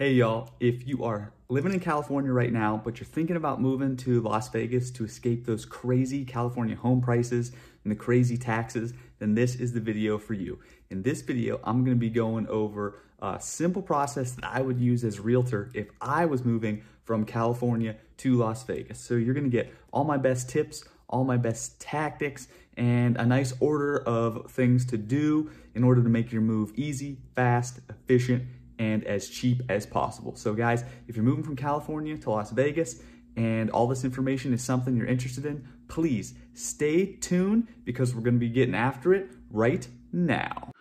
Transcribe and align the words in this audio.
Hey 0.00 0.14
y'all, 0.14 0.48
if 0.60 0.88
you 0.88 1.04
are 1.04 1.30
living 1.50 1.74
in 1.74 1.80
California 1.80 2.32
right 2.32 2.50
now, 2.50 2.80
but 2.82 2.98
you're 2.98 3.06
thinking 3.06 3.36
about 3.36 3.60
moving 3.60 3.98
to 3.98 4.22
Las 4.22 4.48
Vegas 4.48 4.90
to 4.92 5.04
escape 5.04 5.44
those 5.44 5.66
crazy 5.66 6.24
California 6.24 6.74
home 6.74 7.02
prices 7.02 7.52
and 7.84 7.90
the 7.90 7.96
crazy 7.96 8.38
taxes, 8.38 8.94
then 9.18 9.34
this 9.34 9.56
is 9.56 9.74
the 9.74 9.80
video 9.80 10.16
for 10.16 10.32
you. 10.32 10.58
In 10.88 11.02
this 11.02 11.20
video, 11.20 11.60
I'm 11.64 11.84
gonna 11.84 11.96
be 11.96 12.08
going 12.08 12.48
over 12.48 12.98
a 13.20 13.38
simple 13.42 13.82
process 13.82 14.32
that 14.32 14.44
I 14.46 14.62
would 14.62 14.80
use 14.80 15.04
as 15.04 15.18
a 15.18 15.20
realtor 15.20 15.70
if 15.74 15.88
I 16.00 16.24
was 16.24 16.46
moving 16.46 16.82
from 17.04 17.26
California 17.26 17.96
to 18.16 18.36
Las 18.36 18.62
Vegas. 18.62 18.98
So 18.98 19.16
you're 19.16 19.34
gonna 19.34 19.50
get 19.50 19.70
all 19.92 20.04
my 20.04 20.16
best 20.16 20.48
tips, 20.48 20.82
all 21.10 21.24
my 21.24 21.36
best 21.36 21.78
tactics, 21.78 22.48
and 22.74 23.18
a 23.18 23.26
nice 23.26 23.52
order 23.60 23.98
of 23.98 24.50
things 24.50 24.86
to 24.86 24.96
do 24.96 25.50
in 25.74 25.84
order 25.84 26.02
to 26.02 26.08
make 26.08 26.32
your 26.32 26.40
move 26.40 26.72
easy, 26.74 27.18
fast, 27.34 27.80
efficient, 27.90 28.44
and 28.80 29.04
as 29.04 29.28
cheap 29.28 29.62
as 29.68 29.84
possible. 29.84 30.34
So 30.34 30.54
guys, 30.54 30.84
if 31.06 31.14
you're 31.14 31.24
moving 31.24 31.44
from 31.44 31.54
California 31.54 32.16
to 32.16 32.30
Las 32.30 32.50
Vegas 32.50 33.00
and 33.36 33.70
all 33.70 33.86
this 33.86 34.04
information 34.04 34.54
is 34.54 34.64
something 34.64 34.96
you're 34.96 35.06
interested 35.06 35.44
in, 35.44 35.68
please 35.86 36.32
stay 36.54 37.12
tuned 37.16 37.68
because 37.84 38.14
we're 38.14 38.22
gonna 38.22 38.38
be 38.38 38.48
getting 38.48 38.74
after 38.74 39.12
it 39.12 39.30
right 39.50 39.86
now. 40.12 40.72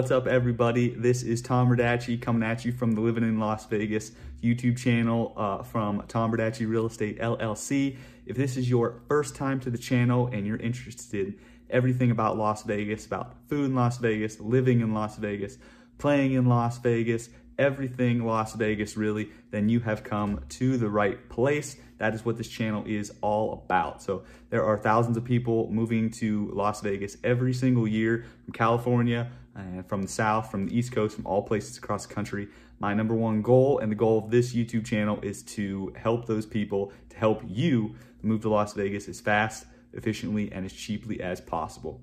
What's 0.00 0.10
up, 0.10 0.26
everybody? 0.26 0.88
This 0.88 1.22
is 1.22 1.42
Tom 1.42 1.68
Radacci 1.68 2.22
coming 2.22 2.42
at 2.42 2.64
you 2.64 2.72
from 2.72 2.92
the 2.92 3.02
Living 3.02 3.22
in 3.22 3.38
Las 3.38 3.66
Vegas 3.66 4.12
YouTube 4.42 4.78
channel 4.78 5.34
uh, 5.36 5.62
from 5.62 6.02
Tom 6.08 6.32
Radacci 6.32 6.66
Real 6.66 6.86
Estate 6.86 7.18
LLC. 7.18 7.98
If 8.24 8.34
this 8.34 8.56
is 8.56 8.70
your 8.70 9.02
first 9.08 9.36
time 9.36 9.60
to 9.60 9.68
the 9.68 9.76
channel 9.76 10.28
and 10.28 10.46
you're 10.46 10.56
interested 10.56 11.26
in 11.26 11.38
everything 11.68 12.10
about 12.10 12.38
Las 12.38 12.62
Vegas, 12.62 13.04
about 13.04 13.34
food 13.50 13.66
in 13.66 13.74
Las 13.74 13.98
Vegas, 13.98 14.40
living 14.40 14.80
in 14.80 14.94
Las 14.94 15.18
Vegas, 15.18 15.58
playing 15.98 16.32
in 16.32 16.46
Las 16.46 16.78
Vegas, 16.78 17.28
everything 17.60 18.24
Las 18.24 18.54
Vegas 18.54 18.96
really, 18.96 19.30
then 19.50 19.68
you 19.68 19.78
have 19.80 20.02
come 20.02 20.40
to 20.48 20.76
the 20.76 20.88
right 20.88 21.28
place. 21.28 21.76
That 21.98 22.14
is 22.14 22.24
what 22.24 22.38
this 22.38 22.48
channel 22.48 22.82
is 22.86 23.12
all 23.20 23.52
about. 23.52 24.02
So 24.02 24.24
there 24.48 24.64
are 24.64 24.78
thousands 24.78 25.16
of 25.16 25.24
people 25.24 25.70
moving 25.70 26.10
to 26.12 26.50
Las 26.54 26.80
Vegas 26.80 27.18
every 27.22 27.52
single 27.52 27.86
year 27.86 28.24
from 28.44 28.54
California, 28.54 29.30
and 29.54 29.86
from 29.86 30.02
the 30.02 30.08
South, 30.08 30.50
from 30.50 30.66
the 30.66 30.76
East 30.76 30.92
Coast, 30.92 31.14
from 31.14 31.26
all 31.26 31.42
places 31.42 31.76
across 31.76 32.06
the 32.06 32.14
country. 32.14 32.48
My 32.78 32.94
number 32.94 33.14
one 33.14 33.42
goal 33.42 33.78
and 33.80 33.92
the 33.92 33.96
goal 33.96 34.18
of 34.24 34.30
this 34.30 34.54
YouTube 34.54 34.86
channel 34.86 35.18
is 35.22 35.42
to 35.42 35.92
help 35.96 36.26
those 36.26 36.46
people, 36.46 36.92
to 37.10 37.16
help 37.16 37.42
you 37.44 37.94
move 38.22 38.40
to 38.42 38.48
Las 38.48 38.72
Vegas 38.72 39.08
as 39.08 39.20
fast, 39.20 39.66
efficiently, 39.92 40.50
and 40.52 40.64
as 40.64 40.72
cheaply 40.72 41.20
as 41.20 41.40
possible. 41.40 42.00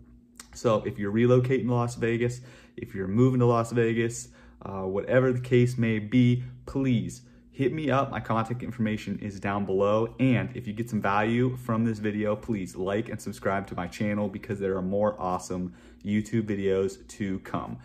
So 0.54 0.84
if 0.86 1.00
you're 1.00 1.12
relocating 1.12 1.68
to 1.68 1.74
Las 1.74 1.96
Vegas, 1.96 2.42
if 2.76 2.94
you're 2.94 3.08
moving 3.08 3.40
to 3.40 3.46
Las 3.46 3.72
Vegas, 3.72 4.30
uh, 4.62 4.82
whatever 4.82 5.32
the 5.32 5.42
case 5.42 5.78
may 5.78 6.00
be, 6.00 6.44
please 6.66 7.22
hit 7.52 7.74
me 7.74 7.90
up. 7.90 8.12
My 8.12 8.20
contact 8.20 8.62
information 8.62 9.18
is 9.20 9.40
down 9.40 9.66
below. 9.66 10.14
And 10.20 10.56
if 10.56 10.68
you 10.68 10.74
get 10.74 10.90
some 10.90 11.02
value 11.02 11.58
from 11.58 11.86
this 11.86 11.98
video, 11.98 12.36
please 12.36 12.76
like 12.76 13.10
and 13.10 13.20
subscribe 13.20 13.66
to 13.68 13.76
my 13.76 13.88
channel 13.88 14.28
because 14.28 14.60
there 14.60 14.78
are 14.78 14.82
more 14.84 15.20
awesome 15.20 15.74
YouTube 16.06 16.44
videos 16.44 17.08
to 17.08 17.40
come. 17.40 17.80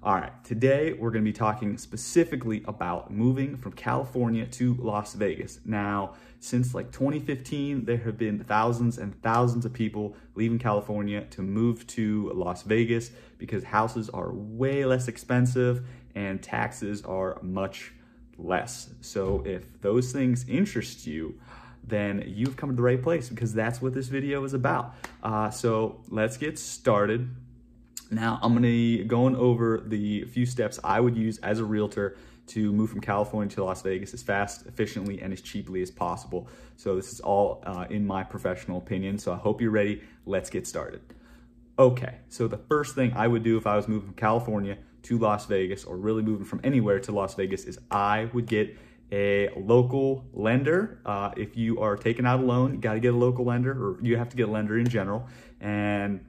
All 0.00 0.14
right, 0.14 0.32
today 0.44 0.92
we're 0.92 1.10
gonna 1.10 1.24
be 1.24 1.32
talking 1.32 1.76
specifically 1.76 2.62
about 2.68 3.10
moving 3.10 3.56
from 3.56 3.72
California 3.72 4.46
to 4.46 4.74
Las 4.74 5.14
Vegas. 5.14 5.58
Now, 5.64 6.14
since 6.38 6.72
like 6.72 6.92
2015, 6.92 7.84
there 7.84 7.96
have 7.96 8.16
been 8.16 8.44
thousands 8.44 8.98
and 8.98 9.20
thousands 9.22 9.64
of 9.64 9.72
people 9.72 10.14
leaving 10.36 10.60
California 10.60 11.24
to 11.30 11.42
move 11.42 11.84
to 11.88 12.30
Las 12.32 12.62
Vegas 12.62 13.10
because 13.38 13.64
houses 13.64 14.08
are 14.10 14.32
way 14.32 14.84
less 14.84 15.08
expensive 15.08 15.84
and 16.14 16.42
taxes 16.42 17.02
are 17.02 17.38
much 17.42 17.92
less. 18.38 18.90
So 19.00 19.42
if 19.44 19.80
those 19.80 20.12
things 20.12 20.44
interest 20.48 21.06
you, 21.06 21.38
then 21.84 22.22
you've 22.26 22.56
come 22.56 22.70
to 22.70 22.76
the 22.76 22.82
right 22.82 23.02
place 23.02 23.28
because 23.28 23.54
that's 23.54 23.80
what 23.80 23.94
this 23.94 24.08
video 24.08 24.44
is 24.44 24.54
about. 24.54 24.94
Uh, 25.22 25.50
so 25.50 26.00
let's 26.08 26.36
get 26.36 26.58
started. 26.58 27.28
Now 28.10 28.38
I'm 28.42 28.52
gonna 28.52 28.68
be 28.68 29.04
going 29.04 29.36
over 29.36 29.82
the 29.84 30.24
few 30.24 30.46
steps 30.46 30.78
I 30.82 31.00
would 31.00 31.16
use 31.16 31.38
as 31.38 31.58
a 31.58 31.64
realtor 31.64 32.16
to 32.48 32.72
move 32.72 32.90
from 32.90 33.00
California 33.00 33.54
to 33.54 33.64
Las 33.64 33.82
Vegas 33.82 34.14
as 34.14 34.22
fast, 34.22 34.66
efficiently, 34.66 35.20
and 35.20 35.32
as 35.32 35.40
cheaply 35.42 35.82
as 35.82 35.90
possible. 35.90 36.48
So 36.76 36.96
this 36.96 37.12
is 37.12 37.20
all 37.20 37.62
uh, 37.66 37.86
in 37.90 38.06
my 38.06 38.24
professional 38.24 38.78
opinion. 38.78 39.18
So 39.18 39.32
I 39.32 39.36
hope 39.36 39.60
you're 39.60 39.70
ready. 39.70 40.02
Let's 40.24 40.48
get 40.48 40.66
started. 40.66 41.00
Okay, 41.78 42.16
so 42.28 42.48
the 42.48 42.56
first 42.56 42.94
thing 42.94 43.12
I 43.14 43.28
would 43.28 43.42
do 43.42 43.56
if 43.56 43.66
I 43.66 43.76
was 43.76 43.86
moving 43.86 44.08
from 44.08 44.16
California 44.16 44.78
to 45.02 45.18
Las 45.18 45.46
Vegas 45.46 45.84
or 45.84 45.96
really 45.96 46.22
moving 46.22 46.44
from 46.44 46.60
anywhere 46.64 47.00
to 47.00 47.12
Las 47.12 47.34
Vegas 47.34 47.64
is 47.64 47.78
I 47.90 48.28
would 48.32 48.46
get 48.46 48.76
a 49.10 49.48
local 49.56 50.26
lender. 50.32 51.00
Uh, 51.04 51.30
if 51.36 51.56
you 51.56 51.80
are 51.80 51.96
taking 51.96 52.26
out 52.26 52.40
a 52.40 52.42
loan, 52.42 52.74
you 52.74 52.80
got 52.80 52.94
to 52.94 53.00
get 53.00 53.14
a 53.14 53.16
local 53.16 53.44
lender 53.44 53.72
or 53.72 53.98
you 54.02 54.16
have 54.16 54.28
to 54.28 54.36
get 54.36 54.48
a 54.48 54.50
lender 54.50 54.78
in 54.78 54.88
general. 54.88 55.26
And 55.60 56.24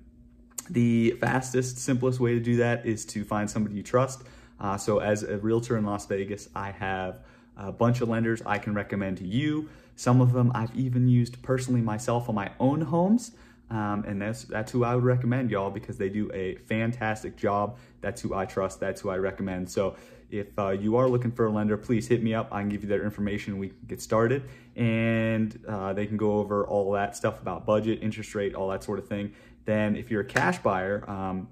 the 0.70 1.12
fastest, 1.20 1.78
simplest 1.78 2.20
way 2.20 2.34
to 2.34 2.40
do 2.40 2.58
that 2.58 2.86
is 2.86 3.06
to 3.06 3.24
find 3.24 3.50
somebody 3.50 3.76
you 3.76 3.84
trust. 3.84 4.24
Uh, 4.60 4.78
so 4.78 5.00
as 5.00 5.24
a 5.24 5.38
realtor 5.38 5.78
in 5.78 5.86
Las 5.86 6.06
Vegas, 6.06 6.50
I 6.56 6.72
have 6.72 7.20
a 7.58 7.72
bunch 7.72 8.02
of 8.02 8.10
lenders 8.10 8.42
I 8.46 8.58
can 8.58 8.74
recommend 8.74 9.18
to 9.18 9.26
you. 9.26 9.70
Some 9.96 10.22
of 10.22 10.32
them 10.32 10.52
I've 10.56 10.74
even 10.76 11.08
used 11.08 11.42
personally 11.42 11.82
myself 11.82 12.30
on 12.30 12.36
my 12.36 12.52
own 12.60 12.82
homes. 12.82 13.32
Um, 13.72 14.04
and 14.08 14.22
that's 14.22 14.44
that's 14.44 14.72
who 14.72 14.84
I 14.84 14.96
would 14.96 15.04
recommend, 15.04 15.52
y'all, 15.52 15.70
because 15.70 15.98
they 15.98 16.10
do 16.10 16.32
a 16.34 16.56
fantastic 16.56 17.38
job. 17.38 17.78
That's 18.02 18.22
who 18.22 18.34
I 18.34 18.46
trust. 18.46 18.80
That's 18.80 19.02
who 19.02 19.10
I 19.10 19.18
recommend. 19.18 19.70
So 19.70 19.96
if 20.32 20.48
uh, 20.58 20.70
you 20.70 20.96
are 20.98 21.08
looking 21.08 21.32
for 21.32 21.46
a 21.46 21.52
lender, 21.52 21.78
please 21.78 22.08
hit 22.08 22.24
me 22.24 22.34
up. 22.34 22.50
I 22.52 22.62
can 22.62 22.70
give 22.70 22.84
you 22.84 22.90
their 22.90 23.04
information. 23.04 23.58
We 23.60 23.70
can 23.70 23.78
get 23.88 24.02
started, 24.02 24.44
and 24.76 25.60
uh, 25.68 25.94
they 25.94 26.06
can 26.06 26.18
go 26.18 26.34
over 26.34 26.66
all 26.66 26.92
that 26.94 27.16
stuff 27.16 27.42
about 27.42 27.66
budget, 27.66 28.00
interest 28.02 28.34
rate, 28.36 28.56
all 28.56 28.70
that 28.70 28.84
sort 28.84 29.00
of 29.00 29.08
thing. 29.08 29.34
Then 29.66 29.96
if 29.96 30.10
you're 30.10 30.22
a 30.22 30.26
cash 30.26 30.58
buyer, 30.60 31.08
um, 31.10 31.48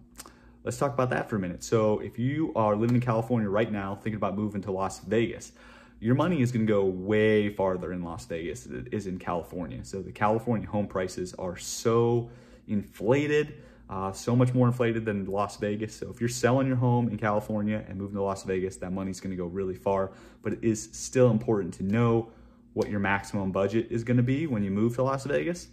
let's 0.64 0.78
talk 0.78 0.94
about 0.94 1.10
that 1.12 1.30
for 1.30 1.36
a 1.36 1.40
minute. 1.40 1.64
So 1.64 2.00
if 2.00 2.18
you 2.18 2.52
are 2.56 2.76
living 2.76 2.96
in 2.96 3.02
California 3.02 3.50
right 3.50 3.72
now, 3.72 3.96
thinking 3.96 4.16
about 4.16 4.36
moving 4.36 4.62
to 4.62 4.72
Las 4.72 5.00
Vegas, 5.00 5.52
your 6.00 6.16
money 6.16 6.42
is 6.42 6.52
going 6.52 6.66
to 6.66 6.72
go 6.72 6.86
way 6.86 7.50
farther 7.50 7.92
in 7.92 8.04
Las 8.04 8.26
Vegas 8.26 8.64
than 8.64 8.86
it 8.86 8.94
is 8.94 9.08
in 9.08 9.18
California. 9.18 9.84
So 9.84 10.02
the 10.02 10.12
California 10.12 10.68
home 10.68 10.88
prices 10.88 11.34
are 11.36 11.58
so 11.58 12.30
inflated, 12.68 13.56
uh, 13.90 14.12
so 14.12 14.36
much 14.36 14.54
more 14.54 14.68
inflated 14.68 15.06
than 15.06 15.26
Las 15.26 15.58
Vegas. 15.58 15.96
So 15.96 16.10
if 16.10 16.20
you're 16.20 16.30
selling 16.30 16.68
your 16.68 16.76
home 16.76 17.10
in 17.10 17.18
California 17.18 17.84
and 17.88 17.98
moving 17.98 18.16
to 18.16 18.22
Las 18.22 18.44
Vegas, 18.44 18.78
that 18.78 18.92
money's 18.92 19.20
going 19.20 19.32
to 19.32 19.38
go 19.38 19.46
really 19.46 19.76
far. 19.76 20.12
But 20.44 20.54
it 20.54 20.60
is 20.62 20.90
still 20.92 21.32
important 21.32 21.74
to 21.76 21.84
know 21.84 22.32
what 22.74 22.90
your 22.90 23.00
maximum 23.00 23.52
budget 23.52 23.88
is 23.90 24.04
going 24.04 24.18
to 24.18 24.24
be 24.24 24.46
when 24.46 24.64
you 24.64 24.70
move 24.70 24.96
to 24.96 25.04
Las 25.04 25.26
Vegas. 25.26 25.70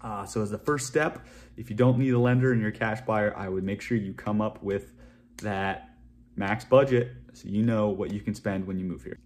Uh, 0.00 0.24
so 0.24 0.40
as 0.40 0.50
the 0.50 0.58
first 0.58 0.86
step, 0.86 1.26
if 1.56 1.68
you 1.68 1.74
don't 1.74 1.98
need 1.98 2.14
a 2.14 2.18
lender 2.18 2.52
and 2.52 2.60
you're 2.60 2.70
a 2.70 2.72
cash 2.72 3.00
buyer, 3.00 3.36
I 3.36 3.48
would 3.48 3.64
make 3.64 3.80
sure 3.80 3.96
you 3.96 4.12
come 4.12 4.40
up 4.40 4.62
with 4.62 4.92
that 5.38 5.96
max 6.36 6.64
budget 6.64 7.12
so 7.32 7.48
you 7.48 7.64
know 7.64 7.88
what 7.88 8.12
you 8.12 8.20
can 8.20 8.34
spend 8.34 8.64
when 8.64 8.78
you 8.78 8.84
move 8.84 9.02
here. 9.02 9.18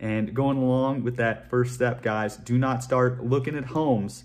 And 0.00 0.34
going 0.34 0.58
along 0.58 1.04
with 1.04 1.16
that 1.16 1.48
first 1.48 1.74
step, 1.74 2.02
guys, 2.02 2.36
do 2.36 2.58
not 2.58 2.82
start 2.82 3.24
looking 3.24 3.56
at 3.56 3.64
homes 3.64 4.24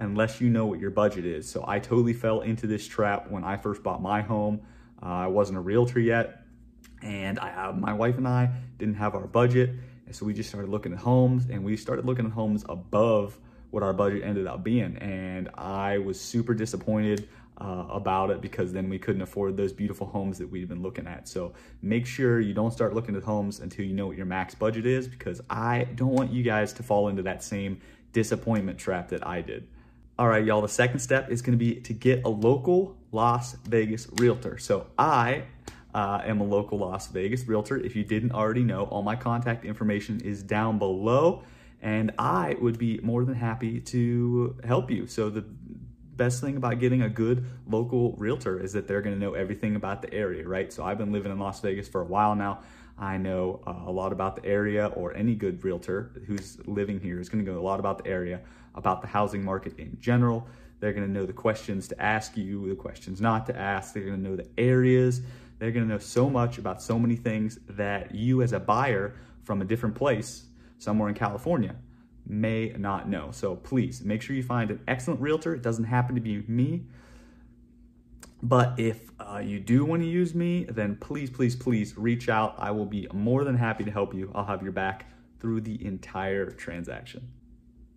unless 0.00 0.40
you 0.40 0.50
know 0.50 0.66
what 0.66 0.80
your 0.80 0.90
budget 0.90 1.24
is. 1.24 1.48
So 1.48 1.64
I 1.66 1.78
totally 1.78 2.12
fell 2.12 2.40
into 2.40 2.66
this 2.66 2.86
trap 2.86 3.30
when 3.30 3.44
I 3.44 3.56
first 3.56 3.82
bought 3.82 4.02
my 4.02 4.22
home. 4.22 4.60
Uh, 5.02 5.06
I 5.06 5.26
wasn't 5.28 5.58
a 5.58 5.60
realtor 5.60 6.00
yet, 6.00 6.42
and 7.02 7.38
I, 7.38 7.68
uh, 7.68 7.72
my 7.72 7.92
wife 7.92 8.16
and 8.16 8.26
I 8.26 8.50
didn't 8.78 8.96
have 8.96 9.14
our 9.14 9.26
budget. 9.26 9.70
And 10.06 10.14
so 10.14 10.26
we 10.26 10.34
just 10.34 10.48
started 10.48 10.70
looking 10.70 10.92
at 10.92 10.98
homes, 10.98 11.46
and 11.50 11.64
we 11.64 11.76
started 11.76 12.04
looking 12.04 12.26
at 12.26 12.32
homes 12.32 12.64
above 12.68 13.38
what 13.70 13.82
our 13.82 13.92
budget 13.92 14.24
ended 14.24 14.46
up 14.46 14.64
being. 14.64 14.96
And 14.96 15.50
I 15.54 15.98
was 15.98 16.20
super 16.20 16.54
disappointed 16.54 17.28
uh, 17.60 17.86
about 17.90 18.30
it 18.30 18.40
because 18.40 18.72
then 18.72 18.88
we 18.88 18.98
couldn't 18.98 19.22
afford 19.22 19.56
those 19.56 19.72
beautiful 19.72 20.06
homes 20.06 20.38
that 20.38 20.48
we've 20.48 20.68
been 20.68 20.82
looking 20.82 21.06
at. 21.06 21.28
So 21.28 21.52
make 21.82 22.06
sure 22.06 22.40
you 22.40 22.54
don't 22.54 22.72
start 22.72 22.94
looking 22.94 23.16
at 23.16 23.22
homes 23.22 23.60
until 23.60 23.84
you 23.84 23.94
know 23.94 24.06
what 24.06 24.16
your 24.16 24.26
max 24.26 24.54
budget 24.54 24.86
is 24.86 25.08
because 25.08 25.40
I 25.50 25.84
don't 25.94 26.12
want 26.12 26.32
you 26.32 26.42
guys 26.42 26.72
to 26.74 26.82
fall 26.82 27.08
into 27.08 27.22
that 27.22 27.42
same 27.42 27.80
disappointment 28.12 28.78
trap 28.78 29.08
that 29.08 29.26
I 29.26 29.42
did. 29.42 29.66
All 30.18 30.28
right, 30.28 30.44
y'all, 30.44 30.62
the 30.62 30.68
second 30.68 31.00
step 31.00 31.30
is 31.30 31.42
gonna 31.42 31.56
be 31.56 31.76
to 31.76 31.92
get 31.92 32.24
a 32.24 32.28
local 32.28 32.96
Las 33.12 33.54
Vegas 33.68 34.08
realtor. 34.16 34.58
So 34.58 34.86
I 34.98 35.44
uh, 35.94 36.20
am 36.24 36.40
a 36.40 36.44
local 36.44 36.78
Las 36.78 37.08
Vegas 37.08 37.46
realtor. 37.46 37.76
If 37.76 37.96
you 37.96 38.04
didn't 38.04 38.32
already 38.32 38.62
know, 38.62 38.84
all 38.84 39.02
my 39.02 39.16
contact 39.16 39.64
information 39.64 40.20
is 40.20 40.42
down 40.42 40.78
below 40.78 41.42
and 41.80 42.12
I 42.18 42.56
would 42.60 42.78
be 42.78 42.98
more 43.02 43.24
than 43.24 43.34
happy 43.34 43.80
to 43.80 44.56
help 44.64 44.90
you. 44.90 45.06
So 45.06 45.30
the 45.30 45.44
best 46.18 46.42
thing 46.42 46.56
about 46.56 46.80
getting 46.80 47.02
a 47.02 47.08
good 47.08 47.46
local 47.66 48.12
realtor 48.18 48.60
is 48.60 48.72
that 48.74 48.86
they're 48.86 49.00
going 49.00 49.14
to 49.14 49.20
know 49.20 49.32
everything 49.32 49.76
about 49.76 50.02
the 50.02 50.12
area, 50.12 50.46
right? 50.46 50.70
So 50.70 50.84
I've 50.84 50.98
been 50.98 51.12
living 51.12 51.32
in 51.32 51.38
Las 51.38 51.60
Vegas 51.60 51.88
for 51.88 52.02
a 52.02 52.04
while 52.04 52.34
now. 52.34 52.58
I 52.98 53.16
know 53.16 53.60
uh, 53.66 53.84
a 53.86 53.92
lot 53.92 54.12
about 54.12 54.34
the 54.36 54.44
area, 54.44 54.88
or 54.88 55.14
any 55.14 55.36
good 55.36 55.62
realtor 55.62 56.10
who's 56.26 56.58
living 56.66 56.98
here 57.00 57.20
is 57.20 57.28
going 57.28 57.44
to 57.44 57.50
know 57.50 57.58
a 57.58 57.62
lot 57.62 57.78
about 57.78 58.02
the 58.02 58.10
area, 58.10 58.40
about 58.74 59.00
the 59.00 59.06
housing 59.06 59.44
market 59.44 59.78
in 59.78 59.96
general. 60.00 60.48
They're 60.80 60.92
going 60.92 61.06
to 61.06 61.12
know 61.12 61.24
the 61.24 61.32
questions 61.32 61.86
to 61.88 62.02
ask 62.02 62.36
you, 62.36 62.68
the 62.68 62.74
questions 62.74 63.20
not 63.20 63.46
to 63.46 63.56
ask. 63.56 63.94
They're 63.94 64.02
going 64.02 64.22
to 64.22 64.28
know 64.28 64.36
the 64.36 64.48
areas. 64.58 65.22
They're 65.58 65.70
going 65.70 65.86
to 65.86 65.92
know 65.92 65.98
so 65.98 66.28
much 66.28 66.58
about 66.58 66.82
so 66.82 66.98
many 66.98 67.14
things 67.14 67.58
that 67.68 68.14
you, 68.14 68.42
as 68.42 68.52
a 68.52 68.60
buyer 68.60 69.14
from 69.44 69.62
a 69.62 69.64
different 69.64 69.94
place, 69.94 70.44
somewhere 70.78 71.08
in 71.08 71.14
California, 71.14 71.76
may 72.28 72.74
not 72.76 73.08
know. 73.08 73.30
So 73.32 73.56
please 73.56 74.02
make 74.04 74.22
sure 74.22 74.36
you 74.36 74.42
find 74.42 74.70
an 74.70 74.80
excellent 74.86 75.20
realtor. 75.20 75.54
It 75.54 75.62
doesn't 75.62 75.84
happen 75.84 76.14
to 76.14 76.20
be 76.20 76.44
me. 76.46 76.84
But 78.42 78.78
if 78.78 79.10
uh, 79.18 79.42
you 79.44 79.58
do 79.58 79.84
want 79.84 80.02
to 80.02 80.08
use 80.08 80.34
me, 80.34 80.64
then 80.64 80.96
please, 80.96 81.30
please, 81.30 81.56
please 81.56 81.96
reach 81.96 82.28
out. 82.28 82.54
I 82.58 82.70
will 82.70 82.86
be 82.86 83.08
more 83.12 83.44
than 83.44 83.56
happy 83.56 83.84
to 83.84 83.90
help 83.90 84.14
you. 84.14 84.30
I'll 84.34 84.44
have 84.44 84.62
your 84.62 84.72
back 84.72 85.06
through 85.40 85.62
the 85.62 85.84
entire 85.84 86.50
transaction. 86.50 87.32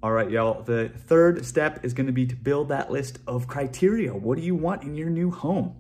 All 0.01 0.11
right, 0.11 0.31
y'all. 0.31 0.63
The 0.63 0.89
third 0.89 1.45
step 1.45 1.85
is 1.85 1.93
going 1.93 2.07
to 2.07 2.11
be 2.11 2.25
to 2.25 2.35
build 2.35 2.69
that 2.69 2.89
list 2.89 3.19
of 3.27 3.47
criteria. 3.47 4.15
What 4.15 4.39
do 4.39 4.43
you 4.43 4.55
want 4.55 4.81
in 4.81 4.95
your 4.95 5.11
new 5.11 5.29
home? 5.29 5.75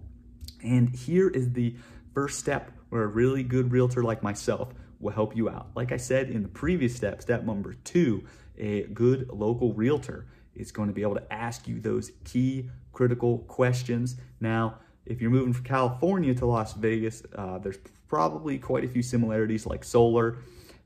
And 0.63 0.89
here 0.95 1.27
is 1.27 1.53
the 1.53 1.75
first 2.13 2.37
step 2.37 2.71
where 2.89 3.03
a 3.03 3.07
really 3.07 3.41
good 3.41 3.71
realtor 3.71 4.03
like 4.03 4.21
myself 4.21 4.73
will 5.01 5.11
help 5.11 5.35
you 5.35 5.49
out. 5.49 5.69
Like 5.75 5.91
I 5.91 5.97
said 5.97 6.29
in 6.29 6.43
the 6.43 6.49
previous 6.49 6.95
step, 6.95 7.21
step 7.21 7.43
number 7.43 7.73
two, 7.83 8.23
a 8.57 8.83
good 8.83 9.29
local 9.29 9.73
realtor 9.73 10.27
is 10.55 10.71
going 10.71 10.87
to 10.87 10.93
be 10.93 11.01
able 11.01 11.15
to 11.15 11.33
ask 11.33 11.67
you 11.67 11.79
those 11.79 12.11
key 12.23 12.69
critical 12.93 13.39
questions. 13.39 14.17
Now, 14.39 14.75
if 15.05 15.21
you're 15.21 15.31
moving 15.31 15.53
from 15.53 15.63
California 15.63 16.33
to 16.35 16.45
Las 16.45 16.73
Vegas, 16.73 17.23
uh, 17.35 17.57
there's 17.57 17.79
probably 18.07 18.57
quite 18.57 18.83
a 18.83 18.87
few 18.87 19.01
similarities 19.01 19.65
like 19.65 19.83
solar, 19.83 20.39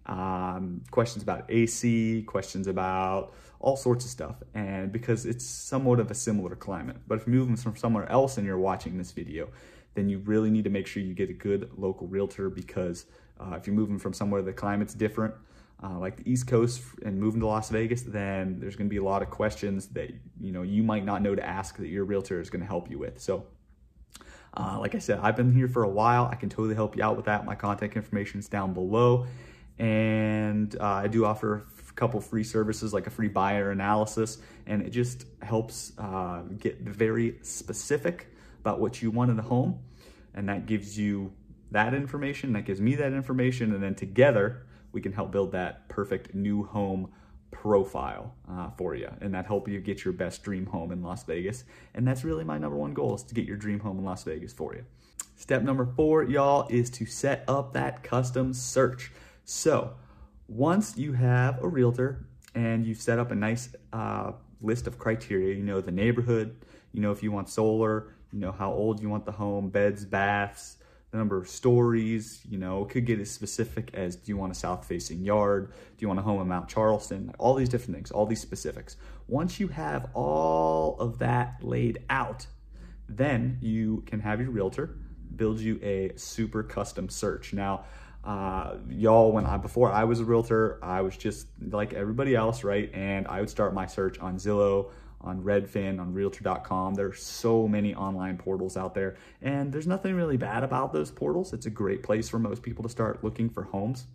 um, 0.05 0.81
questions 0.91 1.23
about 1.23 1.45
AC, 1.49 2.23
questions 2.23 2.67
about 2.67 3.33
all 3.59 3.75
sorts 3.75 4.05
of 4.05 4.11
stuff. 4.11 4.35
And 4.53 4.91
because 4.91 5.25
it's 5.25 5.43
somewhat 5.45 5.99
of 5.99 6.11
a 6.11 6.15
similar 6.15 6.55
climate. 6.55 6.97
But 7.07 7.19
if 7.19 7.27
you're 7.27 7.35
moving 7.35 7.55
from 7.55 7.75
somewhere 7.75 8.09
else 8.11 8.37
and 8.37 8.45
you're 8.45 8.59
watching 8.59 8.97
this 8.97 9.11
video, 9.11 9.49
then 9.95 10.09
you 10.09 10.19
really 10.19 10.49
need 10.49 10.65
to 10.65 10.69
make 10.69 10.85
sure 10.87 11.01
you 11.01 11.13
get 11.13 11.29
a 11.29 11.33
good 11.33 11.71
local 11.77 12.07
realtor 12.07 12.49
because 12.49 13.05
uh, 13.39 13.55
if 13.55 13.67
you're 13.67 13.75
moving 13.75 13.99
from 13.99 14.13
somewhere 14.13 14.41
the 14.41 14.53
climate's 14.53 14.93
different, 14.93 15.33
uh, 15.83 15.97
like 15.99 16.17
the 16.17 16.31
East 16.31 16.47
Coast 16.47 16.81
and 17.03 17.19
moving 17.19 17.41
to 17.41 17.47
Las 17.47 17.69
Vegas, 17.69 18.03
then 18.03 18.59
there's 18.59 18.75
going 18.75 18.87
to 18.87 18.89
be 18.89 18.97
a 18.97 19.03
lot 19.03 19.21
of 19.21 19.29
questions 19.29 19.87
that 19.87 20.09
you 20.39 20.51
know 20.51 20.61
you 20.61 20.83
might 20.83 21.03
not 21.03 21.21
know 21.21 21.35
to 21.35 21.45
ask 21.45 21.77
that 21.77 21.87
your 21.87 22.05
realtor 22.05 22.39
is 22.39 22.49
going 22.49 22.61
to 22.61 22.67
help 22.67 22.89
you 22.89 22.97
with. 22.97 23.19
So, 23.19 23.45
uh, 24.55 24.77
like 24.79 24.95
I 24.95 24.99
said, 24.99 25.19
I've 25.21 25.35
been 25.35 25.53
here 25.53 25.67
for 25.67 25.83
a 25.83 25.89
while. 25.89 26.29
I 26.31 26.35
can 26.35 26.49
totally 26.49 26.75
help 26.75 26.95
you 26.95 27.03
out 27.03 27.17
with 27.17 27.25
that. 27.25 27.45
My 27.45 27.55
contact 27.55 27.95
information 27.95 28.39
is 28.39 28.47
down 28.47 28.73
below, 28.73 29.27
and 29.77 30.75
uh, 30.79 30.85
I 30.85 31.07
do 31.07 31.25
offer 31.25 31.65
a 31.89 31.93
couple 31.93 32.21
free 32.21 32.43
services 32.43 32.93
like 32.93 33.07
a 33.07 33.11
free 33.11 33.27
buyer 33.27 33.71
analysis, 33.71 34.37
and 34.65 34.81
it 34.81 34.91
just 34.91 35.25
helps 35.41 35.91
uh, 35.97 36.41
get 36.57 36.79
very 36.79 37.37
specific 37.41 38.27
about 38.61 38.79
what 38.79 39.01
you 39.01 39.11
want 39.11 39.29
in 39.29 39.35
the 39.35 39.43
home, 39.43 39.79
and 40.33 40.47
that 40.47 40.65
gives 40.67 40.97
you 40.97 41.33
that 41.75 41.93
information, 41.93 42.53
that 42.53 42.63
gives 42.63 42.79
me 42.79 42.95
that 42.95 43.11
information, 43.11 43.73
and 43.73 43.83
then 43.83 43.95
together 43.95 44.65
we 44.93 45.01
can 45.01 45.11
help 45.11 45.29
build 45.29 45.51
that 45.51 45.89
perfect 45.89 46.33
new 46.33 46.63
home 46.63 47.11
profile 47.51 48.33
uh, 48.49 48.69
for 48.77 48.95
you 48.95 49.09
and 49.19 49.33
that 49.33 49.45
help 49.45 49.67
you 49.67 49.79
get 49.81 50.05
your 50.05 50.13
best 50.13 50.41
dream 50.41 50.65
home 50.65 50.93
in 50.93 51.03
Las 51.03 51.25
Vegas. 51.25 51.65
And 51.93 52.07
that's 52.07 52.23
really 52.23 52.45
my 52.45 52.57
number 52.57 52.77
one 52.77 52.93
goal 52.93 53.15
is 53.15 53.23
to 53.23 53.33
get 53.33 53.45
your 53.45 53.57
dream 53.57 53.81
home 53.81 53.99
in 53.99 54.05
Las 54.05 54.23
Vegas 54.23 54.53
for 54.53 54.73
you. 54.73 54.85
Step 55.35 55.63
number 55.63 55.85
four, 55.85 56.23
y'all, 56.23 56.65
is 56.69 56.89
to 56.91 57.05
set 57.05 57.43
up 57.45 57.73
that 57.73 58.03
custom 58.03 58.53
search. 58.53 59.11
So 59.43 59.95
once 60.47 60.97
you 60.97 61.11
have 61.11 61.61
a 61.61 61.67
realtor 61.67 62.25
and 62.53 62.85
you've 62.85 63.01
set 63.01 63.19
up 63.19 63.31
a 63.31 63.35
nice 63.35 63.67
uh, 63.91 64.31
list 64.61 64.87
of 64.87 64.97
criteria, 64.97 65.53
you 65.53 65.63
know 65.63 65.81
the 65.81 65.91
neighborhood, 65.91 66.55
you 66.93 67.01
know 67.01 67.11
if 67.11 67.21
you 67.21 67.33
want 67.33 67.49
solar, 67.49 68.13
you 68.31 68.39
know 68.39 68.53
how 68.53 68.71
old 68.71 69.01
you 69.01 69.09
want 69.09 69.25
the 69.25 69.33
home, 69.33 69.69
beds, 69.69 70.05
baths, 70.05 70.77
the 71.15 71.19
number 71.19 71.37
of 71.37 71.47
stories, 71.47 72.41
you 72.49 72.57
know, 72.57 72.83
could 72.83 73.05
get 73.05 73.21
as 73.21 73.31
specific 73.31 73.89
as 73.93 74.17
do 74.17 74.29
you 74.29 74.35
want 74.35 74.51
a 74.51 74.55
south 74.55 74.85
facing 74.85 75.23
yard? 75.23 75.71
Do 75.71 75.97
you 75.99 76.09
want 76.09 76.19
a 76.19 76.23
home 76.23 76.41
in 76.41 76.47
Mount 76.49 76.67
Charleston? 76.67 77.33
All 77.39 77.53
these 77.53 77.69
different 77.69 77.95
things, 77.95 78.11
all 78.11 78.25
these 78.25 78.41
specifics. 78.41 78.97
Once 79.27 79.57
you 79.57 79.69
have 79.69 80.09
all 80.13 80.99
of 80.99 81.19
that 81.19 81.63
laid 81.63 81.99
out, 82.09 82.45
then 83.07 83.57
you 83.61 84.03
can 84.05 84.19
have 84.19 84.41
your 84.41 84.49
realtor 84.49 84.97
build 85.37 85.59
you 85.59 85.79
a 85.81 86.11
super 86.17 86.63
custom 86.63 87.07
search. 87.07 87.53
Now, 87.53 87.85
uh, 88.25 88.75
y'all, 88.89 89.31
when 89.31 89.45
I 89.45 89.55
before 89.55 89.91
I 89.93 90.03
was 90.03 90.19
a 90.19 90.25
realtor, 90.25 90.79
I 90.83 90.99
was 91.01 91.15
just 91.15 91.47
like 91.61 91.93
everybody 91.93 92.35
else, 92.35 92.65
right? 92.65 92.91
And 92.93 93.25
I 93.27 93.39
would 93.39 93.49
start 93.49 93.73
my 93.73 93.85
search 93.85 94.19
on 94.19 94.35
Zillow, 94.35 94.91
on 95.25 95.41
Redfin, 95.41 95.99
on 95.99 96.13
Realtor.com. 96.13 96.93
There 96.95 97.07
are 97.07 97.13
so 97.13 97.67
many 97.67 97.95
online 97.95 98.37
portals 98.37 98.77
out 98.77 98.93
there, 98.93 99.17
and 99.41 99.73
there's 99.73 99.87
nothing 99.87 100.15
really 100.15 100.37
bad 100.37 100.63
about 100.63 100.93
those 100.93 101.11
portals. 101.11 101.53
It's 101.53 101.65
a 101.65 101.71
great 101.71 102.03
place 102.03 102.29
for 102.29 102.39
most 102.39 102.61
people 102.61 102.83
to 102.83 102.89
start 102.89 103.23
looking 103.23 103.49
for 103.49 103.63
homes. 103.63 104.05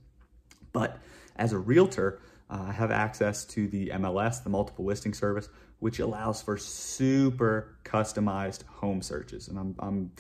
But 0.73 0.99
as 1.37 1.53
a 1.53 1.59
realtor, 1.59 2.21
uh, 2.49 2.67
I 2.69 2.73
have 2.73 2.91
access 2.91 3.45
to 3.47 3.69
the 3.69 3.89
MLS, 3.95 4.43
the 4.43 4.51
multiple 4.51 4.85
listing 4.85 5.15
service, 5.15 5.49
which 5.79 5.99
allows 5.99 6.43
for 6.43 6.57
super 6.57 7.77
customized 7.85 8.65
home 8.67 9.03
searches. 9.03 9.49
And 9.49 9.59
I'm, 9.59 9.75
I'm 9.79 10.13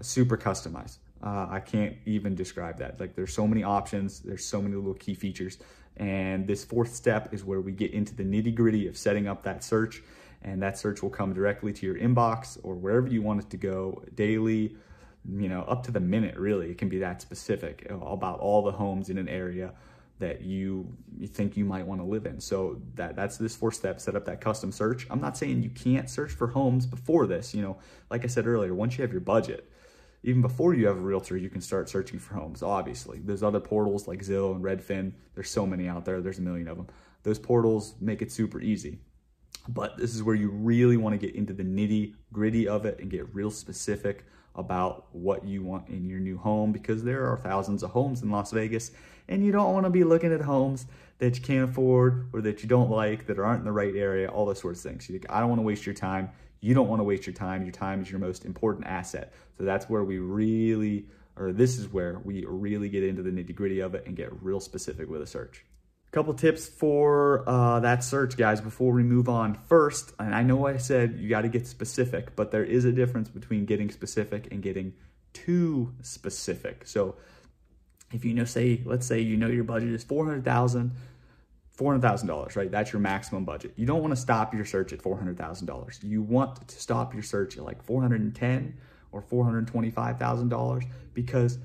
super 0.00 0.36
customized. 0.36 0.98
Uh, 1.22 1.46
I 1.50 1.60
can't 1.60 1.96
even 2.06 2.34
describe 2.34 2.78
that. 2.78 3.00
Like 3.00 3.16
there's 3.16 3.34
so 3.34 3.46
many 3.46 3.64
options, 3.64 4.20
there's 4.20 4.44
so 4.44 4.62
many 4.62 4.76
little 4.76 4.94
key 4.94 5.14
features. 5.14 5.58
And 5.98 6.46
this 6.46 6.64
fourth 6.64 6.94
step 6.94 7.34
is 7.34 7.44
where 7.44 7.60
we 7.60 7.72
get 7.72 7.92
into 7.92 8.14
the 8.14 8.22
nitty 8.22 8.54
gritty 8.54 8.86
of 8.86 8.96
setting 8.96 9.26
up 9.26 9.42
that 9.42 9.64
search. 9.64 10.02
And 10.42 10.62
that 10.62 10.78
search 10.78 11.02
will 11.02 11.10
come 11.10 11.34
directly 11.34 11.72
to 11.72 11.86
your 11.86 11.96
inbox 11.96 12.58
or 12.62 12.76
wherever 12.76 13.08
you 13.08 13.22
want 13.22 13.40
it 13.40 13.50
to 13.50 13.56
go 13.56 14.04
daily, 14.14 14.76
you 15.28 15.48
know, 15.48 15.62
up 15.62 15.82
to 15.84 15.90
the 15.90 16.00
minute, 16.00 16.36
really. 16.36 16.70
It 16.70 16.78
can 16.78 16.88
be 16.88 16.98
that 16.98 17.20
specific 17.20 17.86
about 17.90 18.38
all 18.38 18.62
the 18.62 18.72
homes 18.72 19.10
in 19.10 19.18
an 19.18 19.28
area 19.28 19.72
that 20.20 20.42
you, 20.42 20.96
think 21.26 21.56
you 21.56 21.64
might 21.64 21.86
want 21.86 22.00
to 22.00 22.04
live 22.04 22.26
in. 22.26 22.40
So 22.40 22.80
that 22.94 23.16
that's 23.16 23.36
this 23.36 23.54
fourth 23.56 23.74
step, 23.74 24.00
set 24.00 24.16
up 24.16 24.24
that 24.26 24.40
custom 24.40 24.72
search. 24.72 25.06
I'm 25.10 25.20
not 25.20 25.36
saying 25.36 25.62
you 25.62 25.70
can't 25.70 26.08
search 26.08 26.32
for 26.32 26.48
homes 26.48 26.86
before 26.86 27.26
this, 27.26 27.54
you 27.54 27.62
know, 27.62 27.78
like 28.10 28.24
I 28.24 28.28
said 28.28 28.46
earlier, 28.46 28.74
once 28.74 28.96
you 28.96 29.02
have 29.02 29.12
your 29.12 29.20
budget, 29.20 29.70
even 30.22 30.42
before 30.42 30.74
you 30.74 30.86
have 30.86 30.96
a 30.96 31.00
realtor, 31.00 31.36
you 31.36 31.48
can 31.48 31.60
start 31.60 31.88
searching 31.88 32.18
for 32.18 32.34
homes, 32.34 32.62
obviously. 32.62 33.20
There's 33.24 33.42
other 33.42 33.60
portals 33.60 34.08
like 34.08 34.20
Zillow 34.20 34.54
and 34.54 34.64
Redfin. 34.64 35.12
There's 35.34 35.50
so 35.50 35.66
many 35.66 35.88
out 35.88 36.04
there. 36.04 36.20
There's 36.20 36.38
a 36.38 36.42
million 36.42 36.68
of 36.68 36.76
them. 36.76 36.88
Those 37.22 37.38
portals 37.38 37.94
make 38.00 38.22
it 38.22 38.32
super 38.32 38.60
easy. 38.60 38.98
But 39.68 39.96
this 39.96 40.14
is 40.14 40.22
where 40.22 40.34
you 40.34 40.50
really 40.50 40.96
want 40.96 41.18
to 41.18 41.24
get 41.24 41.36
into 41.36 41.52
the 41.52 41.62
nitty 41.62 42.14
gritty 42.32 42.66
of 42.66 42.86
it 42.86 42.98
and 43.00 43.10
get 43.10 43.32
real 43.34 43.50
specific 43.50 44.24
about 44.54 45.06
what 45.12 45.44
you 45.44 45.62
want 45.62 45.88
in 45.88 46.08
your 46.08 46.18
new 46.18 46.36
home 46.36 46.72
because 46.72 47.04
there 47.04 47.30
are 47.30 47.36
thousands 47.36 47.82
of 47.82 47.90
homes 47.90 48.22
in 48.22 48.30
Las 48.30 48.50
Vegas 48.50 48.90
and 49.28 49.44
you 49.44 49.52
don't 49.52 49.72
want 49.72 49.84
to 49.84 49.90
be 49.90 50.04
looking 50.04 50.32
at 50.32 50.40
homes 50.40 50.86
that 51.18 51.36
you 51.36 51.42
can't 51.42 51.70
afford 51.70 52.28
or 52.32 52.40
that 52.40 52.62
you 52.62 52.68
don't 52.68 52.90
like 52.90 53.26
that 53.26 53.38
aren't 53.38 53.60
in 53.60 53.64
the 53.64 53.72
right 53.72 53.94
area, 53.94 54.28
all 54.28 54.46
those 54.46 54.60
sorts 54.60 54.84
of 54.84 54.90
things. 54.90 55.08
You 55.08 55.18
think, 55.18 55.30
I 55.30 55.40
don't 55.40 55.48
want 55.48 55.60
to 55.60 55.64
waste 55.64 55.86
your 55.86 55.94
time. 55.94 56.30
You 56.60 56.74
don't 56.74 56.88
want 56.88 57.00
to 57.00 57.04
waste 57.04 57.26
your 57.26 57.34
time. 57.34 57.62
Your 57.62 57.72
time 57.72 58.02
is 58.02 58.10
your 58.10 58.20
most 58.20 58.44
important 58.44 58.86
asset. 58.86 59.32
So 59.56 59.64
that's 59.64 59.88
where 59.88 60.04
we 60.04 60.18
really, 60.18 61.06
or 61.36 61.52
this 61.52 61.78
is 61.78 61.92
where 61.92 62.20
we 62.24 62.44
really 62.46 62.88
get 62.88 63.04
into 63.04 63.22
the 63.22 63.30
nitty 63.30 63.54
gritty 63.54 63.80
of 63.80 63.94
it 63.94 64.06
and 64.06 64.16
get 64.16 64.30
real 64.42 64.60
specific 64.60 65.08
with 65.08 65.22
a 65.22 65.26
search. 65.26 65.64
A 66.08 66.10
couple 66.10 66.32
tips 66.34 66.66
for 66.66 67.44
uh, 67.46 67.80
that 67.80 68.02
search, 68.02 68.36
guys, 68.36 68.60
before 68.60 68.92
we 68.92 69.02
move 69.02 69.28
on. 69.28 69.54
First, 69.54 70.14
and 70.18 70.34
I 70.34 70.42
know 70.42 70.66
I 70.66 70.78
said 70.78 71.18
you 71.18 71.28
got 71.28 71.42
to 71.42 71.48
get 71.48 71.66
specific, 71.66 72.34
but 72.34 72.50
there 72.50 72.64
is 72.64 72.86
a 72.86 72.92
difference 72.92 73.28
between 73.28 73.66
getting 73.66 73.90
specific 73.90 74.48
and 74.50 74.62
getting 74.62 74.94
too 75.34 75.92
specific. 76.00 76.86
So 76.86 77.16
if 78.12 78.24
you 78.24 78.32
know, 78.32 78.44
say, 78.44 78.82
let's 78.86 79.06
say 79.06 79.20
you 79.20 79.36
know 79.36 79.48
your 79.48 79.64
budget 79.64 79.90
is 79.90 80.02
400,000, 80.02 80.92
$400,000, 81.78 82.56
right? 82.56 82.70
That's 82.70 82.92
your 82.92 83.00
maximum 83.00 83.44
budget. 83.44 83.72
You 83.76 83.86
don't 83.86 84.02
want 84.02 84.12
to 84.12 84.20
stop 84.20 84.52
your 84.52 84.64
search 84.64 84.92
at 84.92 85.00
$400,000. 85.00 86.02
You 86.02 86.22
want 86.22 86.68
to 86.68 86.80
stop 86.80 87.14
your 87.14 87.22
search 87.22 87.56
at 87.56 87.64
like 87.64 87.82
410 87.82 88.76
or 89.12 89.22
$425,000 89.22 90.84
because 91.14 91.58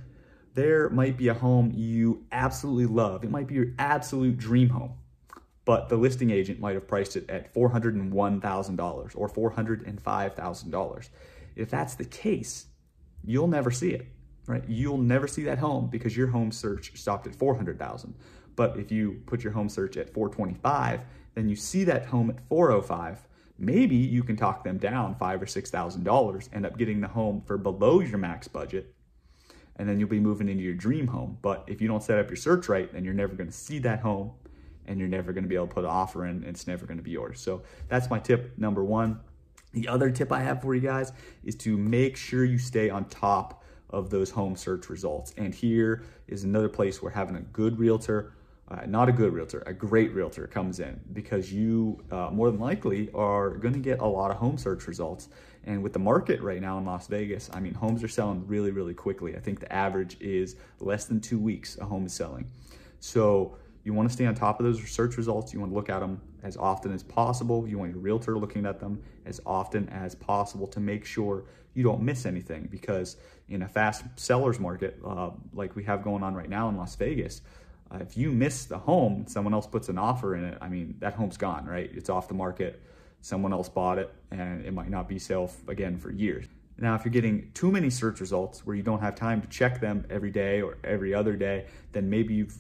there 0.53 0.89
might 0.89 1.17
be 1.17 1.29
a 1.29 1.33
home 1.33 1.71
you 1.73 2.25
absolutely 2.31 2.85
love. 2.85 3.23
It 3.23 3.31
might 3.31 3.47
be 3.47 3.55
your 3.55 3.73
absolute 3.79 4.37
dream 4.37 4.69
home, 4.69 4.93
but 5.65 5.89
the 5.89 5.97
listing 5.97 6.29
agent 6.29 6.59
might 6.59 6.75
have 6.75 6.87
priced 6.87 7.15
it 7.15 7.27
at 7.29 7.51
$401,000 7.53 9.11
or 9.15 9.29
$405,000. 9.29 11.09
If 11.55 11.69
that's 11.71 11.95
the 11.95 12.05
case, 12.05 12.67
you'll 13.25 13.47
never 13.47 13.71
see 13.71 13.89
it, 13.91 14.07
right? 14.45 14.63
You'll 14.67 14.97
never 14.99 15.27
see 15.27 15.43
that 15.43 15.57
home 15.57 15.87
because 15.89 16.15
your 16.15 16.27
home 16.27 16.51
search 16.51 16.95
stopped 16.95 17.25
at 17.25 17.35
400,000. 17.35 18.13
But 18.55 18.77
if 18.77 18.91
you 18.91 19.21
put 19.25 19.43
your 19.43 19.53
home 19.53 19.69
search 19.69 19.97
at 19.97 20.13
425, 20.13 21.01
then 21.35 21.49
you 21.49 21.55
see 21.55 21.83
that 21.85 22.05
home 22.07 22.29
at 22.31 22.39
405, 22.49 23.27
maybe 23.57 23.95
you 23.95 24.23
can 24.23 24.35
talk 24.35 24.63
them 24.63 24.77
down 24.77 25.15
five 25.15 25.41
or 25.41 25.47
six 25.47 25.69
thousand 25.71 26.03
dollars, 26.03 26.49
end 26.53 26.65
up 26.65 26.77
getting 26.77 27.01
the 27.01 27.07
home 27.07 27.41
for 27.45 27.57
below 27.57 27.99
your 28.01 28.17
max 28.19 28.47
budget. 28.47 28.93
and 29.77 29.89
then 29.89 29.99
you'll 29.99 30.09
be 30.09 30.19
moving 30.19 30.49
into 30.49 30.63
your 30.63 30.73
dream 30.75 31.07
home. 31.07 31.37
But 31.41 31.63
if 31.67 31.81
you 31.81 31.87
don't 31.87 32.03
set 32.03 32.19
up 32.19 32.29
your 32.29 32.37
search 32.37 32.69
right, 32.69 32.91
then 32.93 33.03
you're 33.03 33.13
never 33.13 33.35
going 33.35 33.49
to 33.49 33.55
see 33.55 33.79
that 33.79 33.99
home 34.01 34.33
and 34.85 34.99
you're 34.99 35.07
never 35.09 35.33
going 35.33 35.43
to 35.43 35.49
be 35.49 35.55
able 35.55 35.67
to 35.67 35.73
put 35.73 35.83
an 35.85 35.89
offer 35.89 36.25
in. 36.27 36.43
It's 36.43 36.67
never 36.67 36.85
going 36.85 36.97
to 36.97 37.03
be 37.03 37.11
yours. 37.11 37.39
So 37.41 37.63
that's 37.87 38.09
my 38.09 38.19
tip 38.19 38.57
number 38.57 38.83
one. 38.83 39.19
The 39.73 39.87
other 39.87 40.11
tip 40.11 40.31
I 40.31 40.41
have 40.41 40.61
for 40.61 40.75
you 40.75 40.81
guys 40.81 41.11
is 41.43 41.55
to 41.57 41.77
make 41.77 42.17
sure 42.17 42.45
you 42.45 42.59
stay 42.59 42.89
on 42.89 43.05
top 43.05 43.63
of 43.89 44.09
those 44.09 44.31
home 44.31 44.55
search 44.55 44.89
results. 44.89 45.33
And 45.37 45.53
here 45.55 46.03
is 46.27 46.43
another 46.43 46.69
place 46.69 47.01
where 47.01 47.11
having 47.11 47.35
a 47.35 47.41
good 47.41 47.79
realtor, 47.79 48.33
uh, 48.73 48.85
not 48.87 49.07
a 49.07 49.11
good 49.11 49.33
realtor, 49.33 49.61
a 49.67 49.73
great 49.73 50.13
realtor 50.13 50.47
comes 50.47 50.79
in 50.79 50.99
because 51.13 51.53
you 51.53 52.03
uh, 52.11 52.29
more 52.31 52.49
than 52.49 52.59
likely 52.59 53.09
are 53.13 53.51
going 53.51 53.73
to 53.73 53.79
get 53.79 53.99
a 53.99 54.05
lot 54.05 54.31
of 54.31 54.37
home 54.37 54.57
search 54.57 54.87
results. 54.87 55.29
And 55.65 55.83
with 55.83 55.93
the 55.93 55.99
market 55.99 56.41
right 56.41 56.59
now 56.59 56.77
in 56.77 56.85
Las 56.85 57.07
Vegas, 57.07 57.49
I 57.53 57.59
mean, 57.59 57.73
homes 57.73 58.03
are 58.03 58.07
selling 58.07 58.45
really, 58.47 58.71
really 58.71 58.93
quickly. 58.93 59.35
I 59.35 59.39
think 59.39 59.59
the 59.59 59.71
average 59.71 60.17
is 60.19 60.55
less 60.79 61.05
than 61.05 61.21
two 61.21 61.37
weeks 61.39 61.77
a 61.77 61.85
home 61.85 62.05
is 62.05 62.13
selling. 62.13 62.49
So 62.99 63.57
you 63.83 63.93
want 63.93 64.09
to 64.09 64.13
stay 64.13 64.25
on 64.25 64.33
top 64.33 64.59
of 64.59 64.65
those 64.65 64.81
search 64.89 65.17
results. 65.17 65.53
You 65.53 65.59
want 65.59 65.71
to 65.71 65.75
look 65.75 65.89
at 65.89 65.99
them 65.99 66.19
as 66.41 66.57
often 66.57 66.91
as 66.93 67.03
possible. 67.03 67.67
You 67.67 67.77
want 67.77 67.91
your 67.91 67.99
realtor 67.99 68.37
looking 68.37 68.65
at 68.65 68.79
them 68.79 69.01
as 69.25 69.39
often 69.45 69.87
as 69.89 70.15
possible 70.15 70.67
to 70.67 70.79
make 70.79 71.05
sure 71.05 71.45
you 71.75 71.83
don't 71.83 72.01
miss 72.01 72.25
anything 72.25 72.67
because 72.71 73.17
in 73.49 73.61
a 73.61 73.67
fast 73.67 74.03
seller's 74.15 74.59
market 74.59 74.99
uh, 75.05 75.31
like 75.53 75.75
we 75.75 75.83
have 75.83 76.03
going 76.03 76.23
on 76.23 76.33
right 76.33 76.49
now 76.49 76.69
in 76.69 76.77
Las 76.77 76.95
Vegas, 76.95 77.41
uh, 77.93 77.97
if 78.01 78.17
you 78.17 78.31
miss 78.31 78.65
the 78.65 78.77
home, 78.77 79.25
someone 79.27 79.53
else 79.53 79.67
puts 79.67 79.89
an 79.89 79.97
offer 79.97 80.35
in 80.35 80.43
it, 80.43 80.57
I 80.61 80.69
mean, 80.69 80.95
that 80.99 81.13
home's 81.13 81.37
gone, 81.37 81.65
right? 81.65 81.89
It's 81.93 82.09
off 82.09 82.27
the 82.27 82.33
market. 82.33 82.81
Someone 83.21 83.53
else 83.53 83.69
bought 83.69 83.99
it 83.99 84.13
and 84.31 84.65
it 84.65 84.73
might 84.73 84.89
not 84.89 85.07
be 85.07 85.19
sale 85.19 85.51
again 85.67 85.97
for 85.97 86.11
years. 86.11 86.45
Now, 86.77 86.95
if 86.95 87.05
you're 87.05 87.11
getting 87.11 87.51
too 87.53 87.71
many 87.71 87.89
search 87.89 88.19
results 88.19 88.65
where 88.65 88.75
you 88.75 88.83
don't 88.83 88.99
have 88.99 89.15
time 89.15 89.41
to 89.41 89.47
check 89.47 89.79
them 89.79 90.05
every 90.09 90.31
day 90.31 90.61
or 90.61 90.77
every 90.83 91.13
other 91.13 91.35
day, 91.35 91.67
then 91.91 92.09
maybe 92.09 92.33
you've 92.33 92.57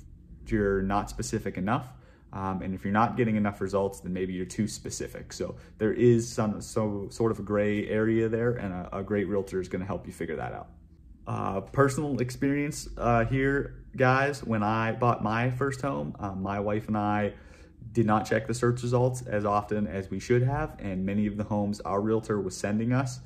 you're 0.47 0.81
not 0.81 1.09
specific 1.09 1.57
enough. 1.57 1.87
Um, 2.31 2.61
and 2.61 2.73
if 2.73 2.83
you're 2.83 2.93
not 2.93 3.15
getting 3.15 3.35
enough 3.35 3.61
results, 3.61 4.01
then 4.01 4.11
maybe 4.11 4.33
you're 4.33 4.45
too 4.45 4.67
specific. 4.67 5.31
So 5.31 5.55
there 5.77 5.93
is 5.93 6.29
some 6.29 6.61
so 6.61 7.07
sort 7.09 7.31
of 7.31 7.39
a 7.39 7.43
gray 7.43 7.87
area 7.87 8.27
there, 8.27 8.51
and 8.51 8.73
a, 8.73 8.97
a 8.97 9.03
great 9.03 9.27
realtor 9.27 9.61
is 9.61 9.67
going 9.67 9.81
to 9.81 9.85
help 9.85 10.05
you 10.05 10.13
figure 10.13 10.35
that 10.35 10.53
out. 10.53 10.67
Uh, 11.25 11.61
personal 11.61 12.19
experience 12.19 12.89
uh, 12.97 13.25
here, 13.25 13.75
guys. 13.95 14.43
When 14.43 14.61
I 14.61 14.91
bought 14.91 15.23
my 15.23 15.49
first 15.49 15.81
home, 15.81 16.15
um, 16.19 16.41
my 16.41 16.59
wife 16.59 16.87
and 16.87 16.97
I 16.97 17.33
did 17.91 18.05
not 18.05 18.25
check 18.25 18.47
the 18.47 18.53
search 18.53 18.81
results 18.81 19.21
as 19.21 19.45
often 19.45 19.87
as 19.87 20.09
we 20.09 20.19
should 20.19 20.43
have, 20.43 20.75
and 20.79 21.05
many 21.05 21.27
of 21.27 21.37
the 21.37 21.43
homes 21.45 21.79
our 21.81 22.01
realtor 22.01 22.41
was 22.41 22.57
sending 22.57 22.91
us 22.91 23.19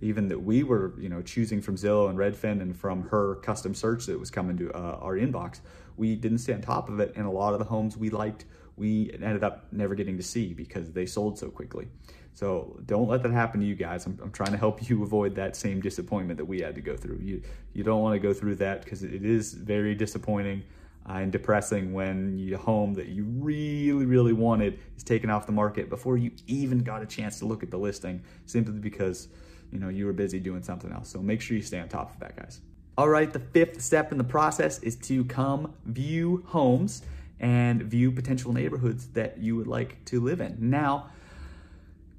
even 0.00 0.28
that 0.28 0.40
we 0.40 0.62
were, 0.62 0.94
you 0.98 1.08
know, 1.08 1.22
choosing 1.22 1.60
from 1.60 1.76
Zillow 1.76 2.08
and 2.08 2.18
Redfin 2.18 2.60
and 2.60 2.76
from 2.76 3.08
her 3.08 3.36
custom 3.36 3.74
search 3.74 4.06
that 4.06 4.18
was 4.18 4.30
coming 4.30 4.56
to 4.58 4.72
uh, 4.72 4.98
our 5.00 5.14
inbox, 5.16 5.60
we 5.96 6.16
didn't 6.16 6.38
stay 6.38 6.54
on 6.54 6.62
top 6.62 6.88
of 6.88 7.00
it. 7.00 7.12
And 7.16 7.26
a 7.26 7.30
lot 7.30 7.52
of 7.52 7.58
the 7.58 7.66
homes 7.66 7.96
we 7.96 8.10
liked, 8.10 8.44
we 8.80 9.12
ended 9.12 9.44
up 9.44 9.66
never 9.70 9.94
getting 9.94 10.16
to 10.16 10.22
see 10.22 10.54
because 10.54 10.90
they 10.90 11.06
sold 11.06 11.38
so 11.38 11.50
quickly. 11.50 11.86
So 12.32 12.80
don't 12.86 13.08
let 13.08 13.22
that 13.22 13.32
happen 13.32 13.60
to 13.60 13.66
you 13.66 13.74
guys. 13.74 14.06
I'm, 14.06 14.18
I'm 14.22 14.32
trying 14.32 14.52
to 14.52 14.56
help 14.56 14.88
you 14.88 15.02
avoid 15.08 15.34
that 15.34 15.54
same 15.54 15.80
disappointment 15.80 16.38
that 16.38 16.46
we 16.46 16.60
had 16.60 16.74
to 16.74 16.80
go 16.80 16.96
through. 16.96 17.20
You, 17.22 17.42
you 17.74 17.84
don't 17.84 18.00
want 18.00 18.14
to 18.14 18.18
go 18.18 18.32
through 18.32 18.56
that 18.56 18.82
because 18.82 19.02
it 19.02 19.24
is 19.24 19.52
very 19.52 19.94
disappointing 19.94 20.62
uh, 21.08 21.14
and 21.14 21.30
depressing 21.30 21.92
when 21.92 22.38
your 22.38 22.58
home 22.58 22.94
that 22.94 23.08
you 23.08 23.24
really, 23.24 24.06
really 24.06 24.32
wanted 24.32 24.78
is 24.96 25.04
taken 25.04 25.28
off 25.28 25.44
the 25.44 25.52
market 25.52 25.90
before 25.90 26.16
you 26.16 26.30
even 26.46 26.78
got 26.78 27.02
a 27.02 27.06
chance 27.06 27.38
to 27.40 27.44
look 27.44 27.62
at 27.62 27.70
the 27.70 27.78
listing 27.78 28.22
simply 28.46 28.78
because 28.78 29.28
you 29.70 29.78
know, 29.78 29.88
you 29.88 30.06
were 30.06 30.12
busy 30.12 30.40
doing 30.40 30.62
something 30.62 30.90
else. 30.90 31.08
So 31.08 31.20
make 31.20 31.40
sure 31.40 31.56
you 31.56 31.62
stay 31.62 31.78
on 31.78 31.88
top 31.88 32.12
of 32.12 32.20
that, 32.20 32.36
guys. 32.36 32.60
All 32.98 33.08
right, 33.08 33.32
the 33.32 33.38
fifth 33.38 33.80
step 33.80 34.12
in 34.12 34.18
the 34.18 34.24
process 34.24 34.78
is 34.80 34.96
to 34.96 35.24
come 35.24 35.74
view 35.86 36.42
homes 36.46 37.02
and 37.40 37.82
view 37.82 38.12
potential 38.12 38.52
neighborhoods 38.52 39.08
that 39.08 39.38
you 39.38 39.56
would 39.56 39.66
like 39.66 40.04
to 40.04 40.20
live 40.20 40.40
in. 40.40 40.56
Now, 40.60 41.10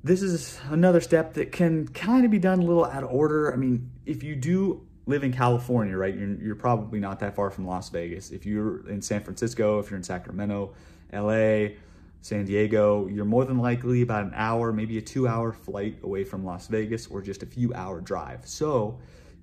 this 0.03 0.21
is 0.21 0.59
another 0.69 0.99
step 0.99 1.35
that 1.35 1.51
can 1.51 1.87
kind 1.87 2.25
of 2.25 2.31
be 2.31 2.39
done 2.39 2.59
a 2.59 2.63
little 2.63 2.85
out 2.85 3.03
of 3.03 3.11
order. 3.11 3.53
I 3.53 3.55
mean, 3.55 3.91
if 4.05 4.23
you 4.23 4.35
do 4.35 4.85
live 5.05 5.23
in 5.23 5.31
California, 5.31 5.95
right, 5.95 6.15
you're, 6.15 6.35
you're 6.35 6.55
probably 6.55 6.99
not 6.99 7.19
that 7.19 7.35
far 7.35 7.51
from 7.51 7.67
Las 7.67 7.89
Vegas. 7.89 8.31
If 8.31 8.45
you're 8.45 8.87
in 8.89 9.01
San 9.01 9.21
Francisco, 9.21 9.79
if 9.79 9.91
you're 9.91 9.97
in 9.97 10.03
Sacramento, 10.03 10.73
LA, 11.13 11.75
San 12.21 12.45
Diego, 12.45 13.07
you're 13.07 13.25
more 13.25 13.45
than 13.45 13.59
likely 13.59 14.01
about 14.01 14.23
an 14.23 14.33
hour, 14.35 14.71
maybe 14.71 14.97
a 14.97 15.01
two 15.01 15.27
hour 15.27 15.51
flight 15.51 15.97
away 16.03 16.23
from 16.23 16.45
Las 16.45 16.67
Vegas 16.67 17.07
or 17.07 17.21
just 17.21 17.43
a 17.43 17.45
few 17.45 17.73
hour 17.73 18.01
drive. 18.01 18.47
So 18.47 18.99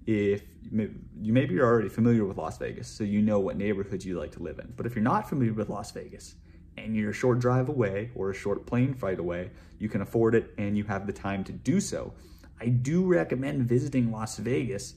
if 0.09 0.43
you 0.71 1.35
maybe 1.35 1.55
you're 1.55 1.67
already 1.67 1.91
familiar 1.91 2.25
with 2.25 2.39
Las 2.39 2.57
Vegas, 2.57 2.89
so 2.89 3.05
you 3.05 3.21
know 3.21 3.39
what 3.39 3.59
neighborhoods 3.59 4.07
you 4.07 4.19
like 4.19 4.33
to 4.33 4.43
live 4.43 4.59
in. 4.59 4.73
But 4.75 4.87
if 4.87 4.95
you're 4.95 5.03
not 5.03 5.29
familiar 5.29 5.53
with 5.53 5.69
Las 5.69 5.91
Vegas 5.91 6.35
and 6.79 6.97
you're 6.97 7.11
a 7.11 7.15
short 7.15 7.41
drive 7.41 7.69
away 7.69 8.11
or 8.15 8.31
a 8.31 8.35
short 8.35 8.65
plane 8.65 8.95
flight 8.95 9.19
away, 9.19 9.51
you 9.79 9.91
can 9.91 10.01
afford 10.01 10.35
it 10.35 10.55
and 10.57 10.79
you 10.79 10.85
have 10.85 11.07
the 11.07 11.13
time 11.13 11.45
to 11.45 11.53
do 11.53 11.79
so. 11.79 12.15
I 12.59 12.69
do 12.69 13.05
recommend 13.05 13.69
visiting 13.69 14.11
Las 14.11 14.39
Vegas 14.39 14.95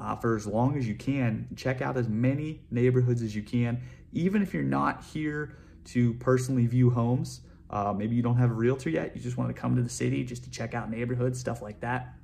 uh, 0.00 0.14
for 0.14 0.36
as 0.36 0.46
long 0.46 0.78
as 0.78 0.86
you 0.86 0.94
can. 0.94 1.48
Check 1.56 1.82
out 1.82 1.96
as 1.96 2.08
many 2.08 2.60
neighborhoods 2.70 3.20
as 3.20 3.34
you 3.34 3.42
can, 3.42 3.80
even 4.12 4.42
if 4.42 4.54
you're 4.54 4.62
not 4.62 5.02
here 5.02 5.56
to 5.86 6.14
personally 6.14 6.68
view 6.68 6.88
homes. 6.88 7.40
Uh, 7.68 7.92
maybe 7.92 8.14
you 8.14 8.22
don't 8.22 8.36
have 8.36 8.52
a 8.52 8.54
realtor 8.54 8.90
yet. 8.90 9.16
You 9.16 9.20
just 9.20 9.36
want 9.36 9.52
to 9.52 9.60
come 9.60 9.74
to 9.74 9.82
the 9.82 9.90
city 9.90 10.22
just 10.22 10.44
to 10.44 10.50
check 10.50 10.72
out 10.72 10.88
neighborhoods, 10.88 11.40
stuff 11.40 11.62
like 11.62 11.80
that. 11.80 12.14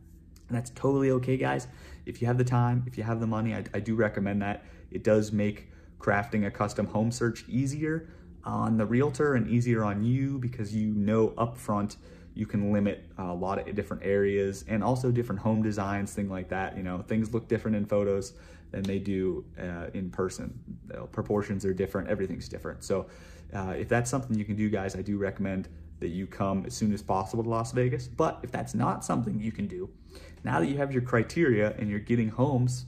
And 0.48 0.56
that's 0.56 0.70
totally 0.70 1.10
okay, 1.12 1.36
guys. 1.36 1.68
If 2.06 2.20
you 2.20 2.26
have 2.26 2.38
the 2.38 2.44
time, 2.44 2.84
if 2.86 2.96
you 2.96 3.04
have 3.04 3.20
the 3.20 3.26
money, 3.26 3.54
I, 3.54 3.64
I 3.74 3.80
do 3.80 3.94
recommend 3.94 4.42
that. 4.42 4.64
It 4.90 5.04
does 5.04 5.32
make 5.32 5.68
crafting 5.98 6.46
a 6.46 6.50
custom 6.50 6.86
home 6.86 7.10
search 7.10 7.44
easier 7.48 8.08
on 8.44 8.76
the 8.78 8.86
realtor 8.86 9.34
and 9.34 9.48
easier 9.48 9.84
on 9.84 10.02
you 10.02 10.38
because 10.38 10.74
you 10.74 10.86
know 10.94 11.28
upfront 11.30 11.96
you 12.34 12.46
can 12.46 12.72
limit 12.72 13.04
a 13.18 13.34
lot 13.34 13.58
of 13.58 13.74
different 13.74 14.04
areas 14.04 14.64
and 14.68 14.82
also 14.84 15.10
different 15.10 15.40
home 15.40 15.60
designs, 15.60 16.14
things 16.14 16.30
like 16.30 16.48
that. 16.48 16.76
You 16.76 16.84
know, 16.84 17.02
things 17.02 17.34
look 17.34 17.48
different 17.48 17.76
in 17.76 17.84
photos 17.84 18.34
than 18.70 18.84
they 18.84 19.00
do 19.00 19.44
uh, 19.60 19.88
in 19.92 20.08
person. 20.08 20.56
The 20.86 21.00
proportions 21.06 21.64
are 21.64 21.74
different, 21.74 22.08
everything's 22.08 22.48
different. 22.48 22.84
So 22.84 23.08
uh, 23.52 23.74
if 23.76 23.88
that's 23.88 24.08
something 24.08 24.38
you 24.38 24.44
can 24.44 24.54
do, 24.54 24.70
guys, 24.70 24.94
I 24.94 25.02
do 25.02 25.18
recommend 25.18 25.68
that 26.00 26.08
you 26.08 26.26
come 26.26 26.64
as 26.66 26.74
soon 26.74 26.92
as 26.92 27.02
possible 27.02 27.42
to 27.42 27.50
Las 27.50 27.72
Vegas. 27.72 28.06
But 28.06 28.40
if 28.42 28.50
that's 28.50 28.74
not 28.74 29.04
something 29.04 29.40
you 29.40 29.52
can 29.52 29.66
do, 29.66 29.90
now 30.44 30.60
that 30.60 30.66
you 30.66 30.76
have 30.78 30.92
your 30.92 31.02
criteria 31.02 31.74
and 31.78 31.90
you're 31.90 31.98
getting 31.98 32.28
homes 32.28 32.86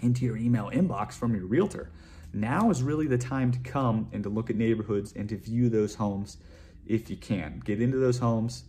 into 0.00 0.24
your 0.24 0.36
email 0.36 0.70
inbox 0.72 1.14
from 1.14 1.34
your 1.34 1.46
realtor, 1.46 1.90
now 2.32 2.70
is 2.70 2.82
really 2.82 3.06
the 3.06 3.18
time 3.18 3.50
to 3.52 3.58
come 3.60 4.08
and 4.12 4.22
to 4.22 4.28
look 4.28 4.50
at 4.50 4.56
neighborhoods 4.56 5.12
and 5.14 5.28
to 5.28 5.36
view 5.36 5.68
those 5.68 5.94
homes 5.94 6.36
if 6.86 7.10
you 7.10 7.16
can. 7.16 7.60
Get 7.64 7.80
into 7.80 7.96
those 7.96 8.18
homes, 8.18 8.64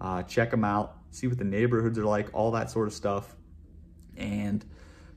uh, 0.00 0.22
check 0.24 0.50
them 0.50 0.64
out, 0.64 0.96
see 1.10 1.26
what 1.26 1.38
the 1.38 1.44
neighborhoods 1.44 1.98
are 1.98 2.04
like, 2.04 2.28
all 2.32 2.50
that 2.52 2.70
sort 2.70 2.88
of 2.88 2.94
stuff. 2.94 3.36
And 4.16 4.64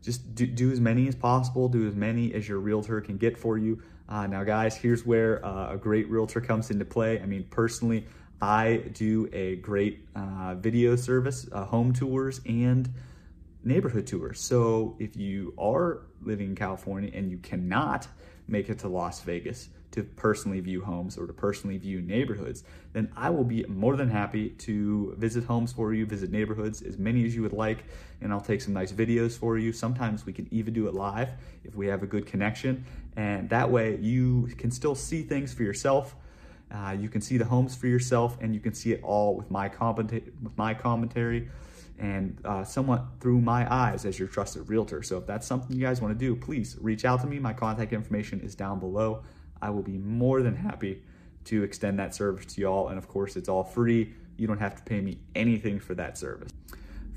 just 0.02 0.36
do, 0.36 0.46
do 0.46 0.72
as 0.72 0.80
many 0.80 1.08
as 1.08 1.16
possible, 1.16 1.68
do 1.68 1.88
as 1.88 1.96
many 1.96 2.34
as 2.34 2.48
your 2.48 2.60
realtor 2.60 3.02
can 3.02 3.18
get 3.18 3.38
for 3.38 3.58
you. 3.58 3.82
Uh, 4.08 4.28
now, 4.28 4.44
guys, 4.44 4.76
here's 4.76 5.06
where 5.06 5.44
uh, 5.46 5.74
a 5.74 5.78
great 5.78 6.10
realtor 6.10 6.40
comes 6.40 6.70
into 6.70 6.86
play. 6.86 7.20
I 7.20 7.26
mean, 7.26 7.46
personally, 7.50 8.06
I 8.42 8.84
do 8.94 9.28
a 9.34 9.56
great 9.58 10.08
uh, 10.16 10.56
video 10.56 10.96
service, 10.96 11.48
uh, 11.52 11.66
home 11.66 11.94
tours, 11.94 12.42
and 12.46 12.90
neighborhood 13.64 14.06
tours. 14.06 14.40
So 14.40 14.96
if 15.00 15.16
you 15.16 15.54
are 15.58 16.02
living 16.22 16.50
in 16.50 16.56
California 16.56 17.10
and 17.14 17.32
you 17.32 17.38
cannot 17.38 18.08
make 18.48 18.70
it 18.70 18.80
to 18.80 18.88
Las 18.88 19.22
Vegas, 19.22 19.70
to 19.96 20.04
personally 20.04 20.60
view 20.60 20.84
homes 20.84 21.18
or 21.18 21.26
to 21.26 21.34
personally 21.34 21.78
view 21.78 22.02
neighborhoods, 22.02 22.64
then 22.94 23.12
I 23.16 23.30
will 23.30 23.44
be 23.44 23.66
more 23.66 23.96
than 23.96 24.10
happy 24.10 24.50
to 24.50 25.16
visit 25.18 25.46
homes 25.46 25.74
for 25.74 25.94
you, 25.94 26.06
visit 26.06 26.32
neighborhoods, 26.32 26.82
as 26.82 26.98
many 26.98 27.26
as 27.26 27.36
you 27.36 27.42
would 27.42 27.54
like, 27.54 27.86
and 28.22 28.32
I'll 28.32 28.42
take 28.42 28.62
some 28.62 28.74
nice 28.74 28.92
videos 28.92 29.38
for 29.38 29.58
you. 29.58 29.74
Sometimes 29.74 30.26
we 30.26 30.34
can 30.34 30.48
even 30.52 30.74
do 30.74 30.88
it 30.88 30.94
live 30.94 31.30
if 31.64 31.76
we 31.76 31.88
have 31.88 32.04
a 32.04 32.08
good 32.08 32.26
connection, 32.26 32.86
and 33.16 33.50
that 33.50 33.70
way 33.70 33.98
you 33.98 34.48
can 34.58 34.72
still 34.72 34.96
see 34.96 35.24
things 35.24 35.54
for 35.54 35.64
yourself. 35.64 36.16
Uh, 36.72 36.96
you 37.00 37.10
can 37.10 37.22
see 37.22 37.38
the 37.38 37.46
homes 37.46 37.76
for 37.76 37.88
yourself, 37.88 38.38
and 38.42 38.54
you 38.54 38.60
can 38.60 38.74
see 38.74 38.92
it 38.92 39.02
all 39.04 39.36
with 39.36 39.50
my, 39.50 39.70
with 39.80 40.58
my 40.58 40.74
commentary 40.74 41.50
and 41.98 42.38
uh, 42.44 42.64
somewhat 42.64 43.06
through 43.20 43.40
my 43.40 43.72
eyes 43.74 44.06
as 44.06 44.20
your 44.20 44.28
trusted 44.28 44.68
realtor. 44.68 45.02
So 45.02 45.18
if 45.18 45.26
that's 45.26 45.48
something 45.48 45.76
you 45.76 45.86
guys 45.86 46.02
want 46.02 46.18
to 46.18 46.20
do, 46.20 46.36
please 46.36 46.78
reach 46.82 47.06
out 47.06 47.22
to 47.22 47.28
me. 47.28 47.40
My 47.40 47.54
contact 47.54 47.94
information 47.94 48.42
is 48.42 48.56
down 48.56 48.80
below. 48.80 49.24
I 49.66 49.72
will 49.72 49.82
be 49.82 49.98
more 49.98 50.44
than 50.44 50.56
happy 50.56 51.02
to 51.46 51.64
extend 51.64 51.98
that 51.98 52.14
service 52.14 52.46
to 52.54 52.62
y'all. 52.62 52.90
And 52.90 52.98
of 53.00 53.08
course, 53.08 53.36
it's 53.36 53.50
all 53.50 53.64
free. 53.64 54.14
You 54.38 54.46
don't 54.46 54.60
have 54.60 54.76
to 54.76 54.84
pay 54.84 55.02
me 55.02 55.18
anything 55.34 55.80
for 55.80 55.96
that 55.96 56.18
service. 56.18 56.52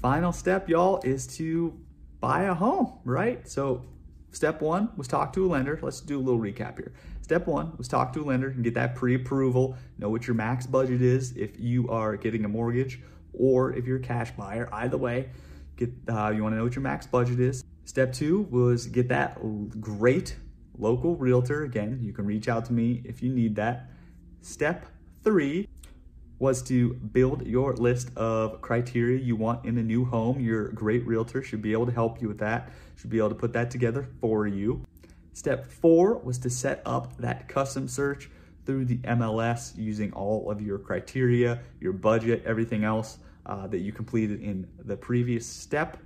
Final 0.01 0.33
step, 0.33 0.69
y'all, 0.69 1.01
is 1.05 1.27
to 1.39 1.79
buy 2.21 2.45
a 2.45 2.55
home, 2.55 2.95
right? 3.05 3.47
So 3.47 3.85
step 4.31 4.63
one 4.63 4.91
was 4.97 5.09
talk 5.09 5.33
to 5.35 5.45
a 5.45 5.49
lender. 5.49 5.79
Let's 5.83 6.01
do 6.01 6.19
a 6.19 6.23
little 6.23 6.41
recap 6.41 6.79
here. 6.79 6.93
Step 7.21 7.47
one 7.47 7.77
was 7.77 7.87
talk 7.87 8.15
to 8.15 8.23
a 8.23 8.25
lender 8.25 8.49
and 8.49 8.65
get 8.65 8.73
that 8.75 8.95
pre-approval, 8.95 9.77
know 9.99 10.09
what 10.09 10.27
your 10.27 10.35
max 10.35 10.67
budget 10.67 11.03
is 11.03 11.37
if 11.37 11.61
you 11.61 11.87
are 11.91 12.17
getting 12.17 12.47
a 12.47 12.49
mortgage 12.49 13.01
or 13.35 13.75
if 13.75 13.87
you're 13.87 13.99
a 13.99 14.01
cash 14.01 14.31
buyer. 14.31 14.69
Either 14.73 14.97
way, 14.97 15.29
get 15.77 15.93
uh, 16.09 16.31
you 16.31 16.43
want 16.43 16.55
to 16.55 16.57
know 16.57 16.65
what 16.65 16.75
your 16.75 16.83
max 16.83 17.07
budget 17.07 17.41
is. 17.41 17.63
Step 17.85 18.13
two 18.13 18.43
was 18.51 18.87
get 18.87 19.09
that 19.09 19.39
great 19.81 20.37
local 20.79 21.17
realtor. 21.17 21.65
Again, 21.65 21.99
you 22.03 22.13
can 22.13 22.25
reach 22.25 22.49
out 22.49 22.65
to 22.67 22.73
me 22.73 23.03
if 23.05 23.23
you 23.23 23.33
need 23.33 23.57
that. 23.57 23.91
Step 24.41 24.87
three 25.23 25.69
was 26.39 26.63
to 26.63 26.95
build 26.95 27.45
your 27.47 27.75
list 27.75 28.11
of 28.17 28.61
criteria 28.61 29.19
you 29.19 29.35
want 29.35 29.65
in 29.65 29.77
a 29.79 29.83
new 29.83 30.05
home. 30.05 30.41
Your 30.41 30.69
great 30.69 31.05
realtor 31.07 31.43
should 31.43 31.61
be 31.61 31.73
able 31.73 31.87
to 31.87 31.93
help 31.93 32.23
you 32.23 32.29
with 32.29 32.39
that, 32.39 32.71
should 32.97 33.11
be 33.11 33.19
able 33.19 33.31
to 33.31 33.35
put 33.35 33.53
that 33.55 33.71
together 33.71 34.09
for 34.21 34.47
you. 34.47 34.85
Step 35.33 35.67
four 35.67 36.19
was 36.19 36.39
to 36.39 36.51
set 36.51 36.83
up 36.87 37.17
that 37.19 37.49
custom 37.49 37.89
search 37.89 38.31
through 38.65 38.85
the 38.85 38.99
MLS 38.99 39.77
using 39.77 40.13
all 40.13 40.51
of 40.51 40.61
your 40.61 40.79
criteria, 40.79 41.61
your 41.81 41.93
budget, 41.93 42.43
everything 42.45 42.85
else 42.85 43.19
uh, 43.47 43.67
that 43.67 43.79
you 43.79 43.93
completed 43.93 44.43
in 44.43 44.69
the 44.85 44.97
previous 44.97 45.47
step. 45.47 45.99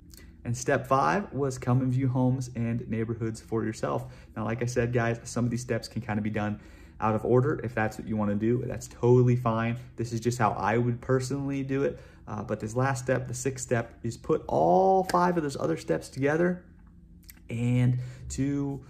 And 0.45 0.55
step 0.55 0.87
five 0.87 1.31
was 1.31 1.57
come 1.57 1.81
and 1.81 1.91
view 1.91 2.09
homes 2.09 2.49
and 2.55 2.87
neighborhoods 2.89 3.39
for 3.39 3.63
yourself. 3.63 4.05
Now, 4.35 4.43
like 4.43 4.61
I 4.61 4.65
said, 4.65 4.91
guys, 4.91 5.19
some 5.23 5.45
of 5.45 5.51
these 5.51 5.61
steps 5.61 5.87
can 5.87 6.01
kind 6.01 6.19
of 6.19 6.23
be 6.23 6.29
done 6.29 6.59
out 6.99 7.15
of 7.15 7.25
order. 7.25 7.59
If 7.63 7.73
that's 7.73 7.97
what 7.97 8.07
you 8.07 8.17
want 8.17 8.31
to 8.31 8.35
do, 8.35 8.63
that's 8.65 8.87
totally 8.87 9.35
fine. 9.35 9.77
This 9.95 10.11
is 10.11 10.19
just 10.19 10.37
how 10.37 10.51
I 10.51 10.77
would 10.77 11.01
personally 11.01 11.63
do 11.63 11.83
it. 11.83 11.99
Uh, 12.27 12.43
but 12.43 12.59
this 12.59 12.75
last 12.75 13.03
step, 13.03 13.27
the 13.27 13.33
sixth 13.33 13.65
step, 13.65 13.93
is 14.03 14.17
put 14.17 14.43
all 14.47 15.03
five 15.05 15.37
of 15.37 15.43
those 15.43 15.57
other 15.57 15.77
steps 15.77 16.09
together 16.09 16.63
and 17.49 17.99
to 18.29 18.83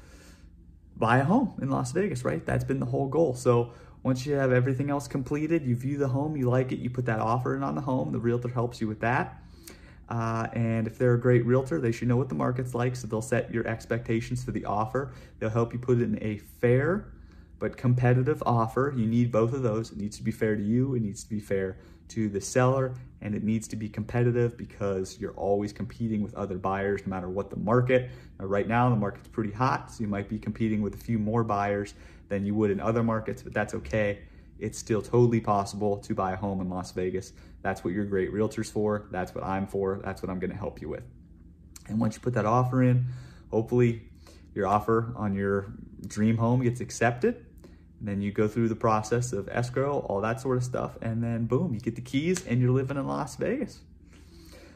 buy 0.95 1.17
a 1.17 1.23
home 1.23 1.53
in 1.61 1.69
Las 1.69 1.91
Vegas, 1.91 2.23
right? 2.23 2.45
That's 2.45 2.63
been 2.63 2.79
the 2.79 2.85
whole 2.85 3.07
goal. 3.07 3.33
So 3.33 3.73
once 4.03 4.25
you 4.25 4.33
have 4.35 4.51
everything 4.51 4.89
else 4.89 5.07
completed, 5.07 5.65
you 5.65 5.75
view 5.75 5.97
the 5.97 6.07
home, 6.07 6.35
you 6.35 6.49
like 6.49 6.71
it, 6.71 6.79
you 6.79 6.89
put 6.89 7.05
that 7.05 7.19
offer 7.19 7.55
in 7.55 7.63
on 7.63 7.73
the 7.73 7.81
home, 7.81 8.11
the 8.11 8.19
realtor 8.19 8.49
helps 8.49 8.81
you 8.81 8.87
with 8.87 8.99
that. 8.99 9.42
Uh, 10.09 10.47
and 10.53 10.85
if 10.87 10.97
they're 10.97 11.13
a 11.13 11.19
great 11.19 11.45
realtor, 11.45 11.79
they 11.79 11.91
should 11.91 12.07
know 12.07 12.17
what 12.17 12.29
the 12.29 12.35
market's 12.35 12.75
like, 12.75 12.95
so 12.95 13.07
they'll 13.07 13.21
set 13.21 13.53
your 13.53 13.65
expectations 13.67 14.43
for 14.43 14.51
the 14.51 14.65
offer. 14.65 15.13
They'll 15.39 15.49
help 15.49 15.73
you 15.73 15.79
put 15.79 16.01
in 16.01 16.21
a 16.21 16.37
fair 16.37 17.13
but 17.59 17.77
competitive 17.77 18.43
offer. 18.45 18.93
You 18.95 19.05
need 19.05 19.31
both 19.31 19.53
of 19.53 19.63
those. 19.63 19.91
It 19.91 19.97
needs 19.97 20.17
to 20.17 20.23
be 20.23 20.31
fair 20.31 20.55
to 20.55 20.61
you, 20.61 20.95
it 20.95 21.01
needs 21.01 21.23
to 21.23 21.29
be 21.29 21.39
fair 21.39 21.77
to 22.09 22.27
the 22.27 22.41
seller, 22.41 22.93
and 23.21 23.33
it 23.33 23.43
needs 23.43 23.67
to 23.69 23.75
be 23.77 23.87
competitive 23.87 24.57
because 24.57 25.17
you're 25.19 25.33
always 25.33 25.71
competing 25.71 26.21
with 26.21 26.35
other 26.35 26.57
buyers 26.57 27.01
no 27.05 27.09
matter 27.09 27.29
what 27.29 27.49
the 27.49 27.55
market. 27.55 28.11
Now, 28.39 28.45
right 28.45 28.67
now, 28.67 28.89
the 28.89 28.95
market's 28.97 29.29
pretty 29.29 29.51
hot, 29.51 29.91
so 29.91 30.01
you 30.01 30.07
might 30.07 30.27
be 30.27 30.37
competing 30.37 30.81
with 30.81 30.93
a 30.95 30.97
few 30.97 31.17
more 31.17 31.43
buyers 31.43 31.93
than 32.27 32.45
you 32.45 32.53
would 32.55 32.69
in 32.69 32.79
other 32.79 33.01
markets, 33.01 33.41
but 33.41 33.53
that's 33.53 33.73
okay. 33.73 34.19
It's 34.63 34.79
still 34.79 35.01
totally 35.01 35.41
possible 35.41 35.97
to 35.97 36.15
buy 36.15 36.31
a 36.31 36.35
home 36.37 36.61
in 36.61 36.69
Las 36.69 36.91
Vegas. 36.93 37.33
That's 37.61 37.83
what 37.83 37.93
your 37.93 38.05
great 38.05 38.31
realtor's 38.31 38.71
for. 38.71 39.07
That's 39.11 39.35
what 39.35 39.43
I'm 39.43 39.67
for. 39.67 39.99
That's 40.03 40.21
what 40.21 40.29
I'm 40.31 40.39
going 40.39 40.51
to 40.51 40.57
help 40.57 40.81
you 40.81 40.89
with. 40.89 41.03
And 41.89 41.99
once 41.99 42.15
you 42.15 42.21
put 42.21 42.33
that 42.35 42.45
offer 42.45 42.81
in, 42.81 43.05
hopefully 43.51 44.03
your 44.55 44.67
offer 44.67 45.13
on 45.17 45.35
your 45.35 45.73
dream 46.07 46.37
home 46.37 46.63
gets 46.63 46.79
accepted 46.81 47.45
And 48.03 48.09
then 48.09 48.21
you 48.21 48.33
go 48.33 48.49
through 48.49 48.67
the 48.67 48.75
process 48.75 49.31
of 49.31 49.47
escrow, 49.47 49.99
all 49.99 50.19
that 50.19 50.41
sort 50.41 50.57
of 50.57 50.63
stuff, 50.65 50.97
and 51.01 51.23
then 51.23 51.45
boom, 51.45 51.73
you 51.73 51.79
get 51.79 51.95
the 51.95 52.01
keys 52.01 52.45
and 52.45 52.59
you're 52.59 52.71
living 52.71 52.97
in 52.97 53.07
Las 53.07 53.37
Vegas. 53.37 53.79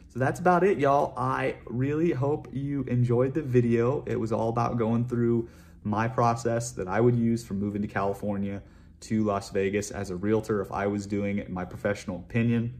So 0.08 0.20
that's 0.20 0.40
about 0.40 0.64
it, 0.64 0.80
y'all. 0.80 1.14
I 1.18 1.56
really 1.66 2.12
hope 2.12 2.48
you 2.54 2.84
enjoyed 2.84 3.34
the 3.34 3.42
video. 3.42 4.06
It 4.08 4.18
was 4.18 4.32
all 4.32 4.48
about 4.48 4.78
going 4.78 5.10
through 5.10 5.50
my 5.84 6.08
process 6.08 6.72
that 6.72 6.88
I 6.88 7.02
would 7.02 7.18
use 7.18 7.44
for 7.44 7.54
moving 7.54 7.82
to 7.82 7.88
California 7.90 8.62
to 9.02 9.24
Las 9.24 9.50
Vegas 9.50 9.92
as 9.92 10.10
a 10.10 10.16
realtor 10.16 10.62
if 10.62 10.72
I 10.72 10.88
was 10.88 11.06
doing 11.06 11.38
it 11.38 11.48
in 11.48 11.54
my 11.54 11.66
professional 11.66 12.18
opinion. 12.18 12.74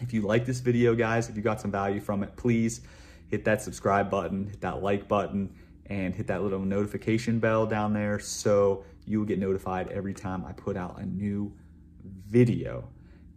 If 0.00 0.12
you 0.12 0.22
like 0.22 0.44
this 0.44 0.60
video, 0.60 0.94
guys, 0.94 1.28
if 1.28 1.36
you 1.36 1.42
got 1.42 1.60
some 1.60 1.70
value 1.70 2.00
from 2.00 2.22
it, 2.22 2.36
please 2.36 2.80
hit 3.28 3.44
that 3.44 3.62
subscribe 3.62 4.10
button, 4.10 4.48
hit 4.48 4.60
that 4.60 4.82
like 4.82 5.08
button, 5.08 5.54
and 5.86 6.14
hit 6.14 6.26
that 6.26 6.42
little 6.42 6.60
notification 6.60 7.38
bell 7.38 7.66
down 7.66 7.92
there 7.92 8.18
so 8.18 8.84
you 9.06 9.18
will 9.18 9.26
get 9.26 9.38
notified 9.38 9.88
every 9.88 10.14
time 10.14 10.44
I 10.44 10.52
put 10.52 10.76
out 10.76 10.98
a 10.98 11.06
new 11.06 11.52
video. 12.28 12.88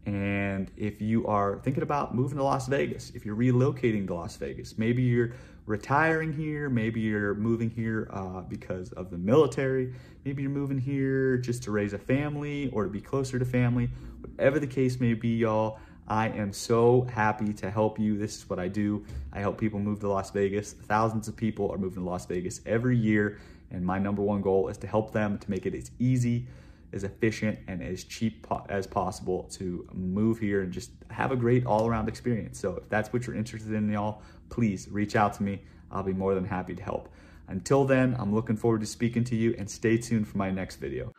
And 0.08 0.72
if 0.78 1.02
you 1.02 1.28
are 1.28 1.60
thinking 1.60 1.84
about 1.84 2.16
moving 2.16 2.38
to 2.38 2.44
Las 2.44 2.70
Vegas, 2.70 3.12
if 3.14 3.26
you're 3.26 3.36
relocating 3.36 4.08
to 4.08 4.14
Las 4.14 4.38
Vegas, 4.38 4.78
maybe 4.78 5.04
you're 5.04 5.34
retiring 5.66 6.32
here, 6.32 6.70
maybe 6.70 7.02
you're 7.02 7.36
moving 7.36 7.70
here 7.70 8.08
uh, 8.14 8.40
because 8.40 8.94
of 8.94 9.12
the 9.12 9.18
military, 9.18 9.94
maybe 10.24 10.44
you're 10.44 10.50
moving 10.50 10.78
here 10.78 11.38
just 11.38 11.62
to 11.64 11.72
raise 11.72 11.92
a 11.92 11.98
family 11.98 12.70
or 12.72 12.86
to 12.86 12.90
be 12.90 13.02
closer 13.02 13.38
to 13.38 13.44
family, 13.44 13.90
whatever 14.22 14.60
the 14.60 14.68
case 14.68 14.98
may 15.02 15.14
be, 15.14 15.36
y'all, 15.40 15.78
I 16.08 16.30
am 16.30 16.54
so 16.54 17.02
happy 17.12 17.52
to 17.56 17.70
help 17.70 18.00
you. 18.00 18.18
This 18.18 18.38
is 18.38 18.50
what 18.50 18.60
I 18.60 18.70
do. 18.70 19.06
I 19.34 19.42
help 19.42 19.58
people 19.58 19.82
move 19.82 20.00
to 20.00 20.08
Las 20.08 20.32
Vegas. 20.32 20.72
Thousands 20.72 21.28
of 21.28 21.36
people 21.36 21.70
are 21.70 21.78
moving 21.78 22.02
to 22.02 22.10
Las 22.10 22.26
Vegas 22.26 22.62
every 22.66 22.96
year. 22.96 23.40
And 23.72 23.86
my 23.86 24.00
number 24.00 24.22
one 24.22 24.42
goal 24.42 24.70
is 24.70 24.78
to 24.78 24.88
help 24.88 25.12
them 25.12 25.38
to 25.38 25.52
make 25.52 25.66
it 25.66 25.76
as 25.76 25.92
easy, 26.00 26.48
as 26.94 27.04
efficient, 27.04 27.60
and 27.68 27.84
as 27.84 28.04
cheap 28.04 28.44
po 28.44 28.66
as 28.70 28.88
possible 28.88 29.44
to 29.54 29.88
move 29.94 30.40
here 30.40 30.62
and 30.62 30.72
just 30.72 30.92
have 31.10 31.32
a 31.32 31.36
great 31.36 31.66
all 31.66 31.88
around 31.88 32.08
experience. 32.08 32.60
So 32.60 32.78
if 32.78 32.90
that's 32.90 33.12
what 33.12 33.28
you're 33.28 33.36
interested 33.36 33.74
in, 33.74 33.90
y'all, 33.90 34.22
please 34.50 34.88
reach 34.90 35.16
out 35.16 35.34
to 35.36 35.44
me. 35.44 35.62
I'll 35.92 36.04
be 36.04 36.14
more 36.14 36.34
than 36.36 36.46
happy 36.46 36.76
to 36.76 36.84
help. 36.84 37.10
Until 37.48 37.86
then, 37.86 38.16
I'm 38.20 38.34
looking 38.36 38.58
forward 38.58 38.82
to 38.82 38.88
speaking 38.88 39.24
to 39.26 39.36
you 39.36 39.56
and 39.58 39.70
stay 39.70 39.98
tuned 39.98 40.28
for 40.28 40.38
my 40.38 40.52
next 40.52 40.78
video. 40.78 41.14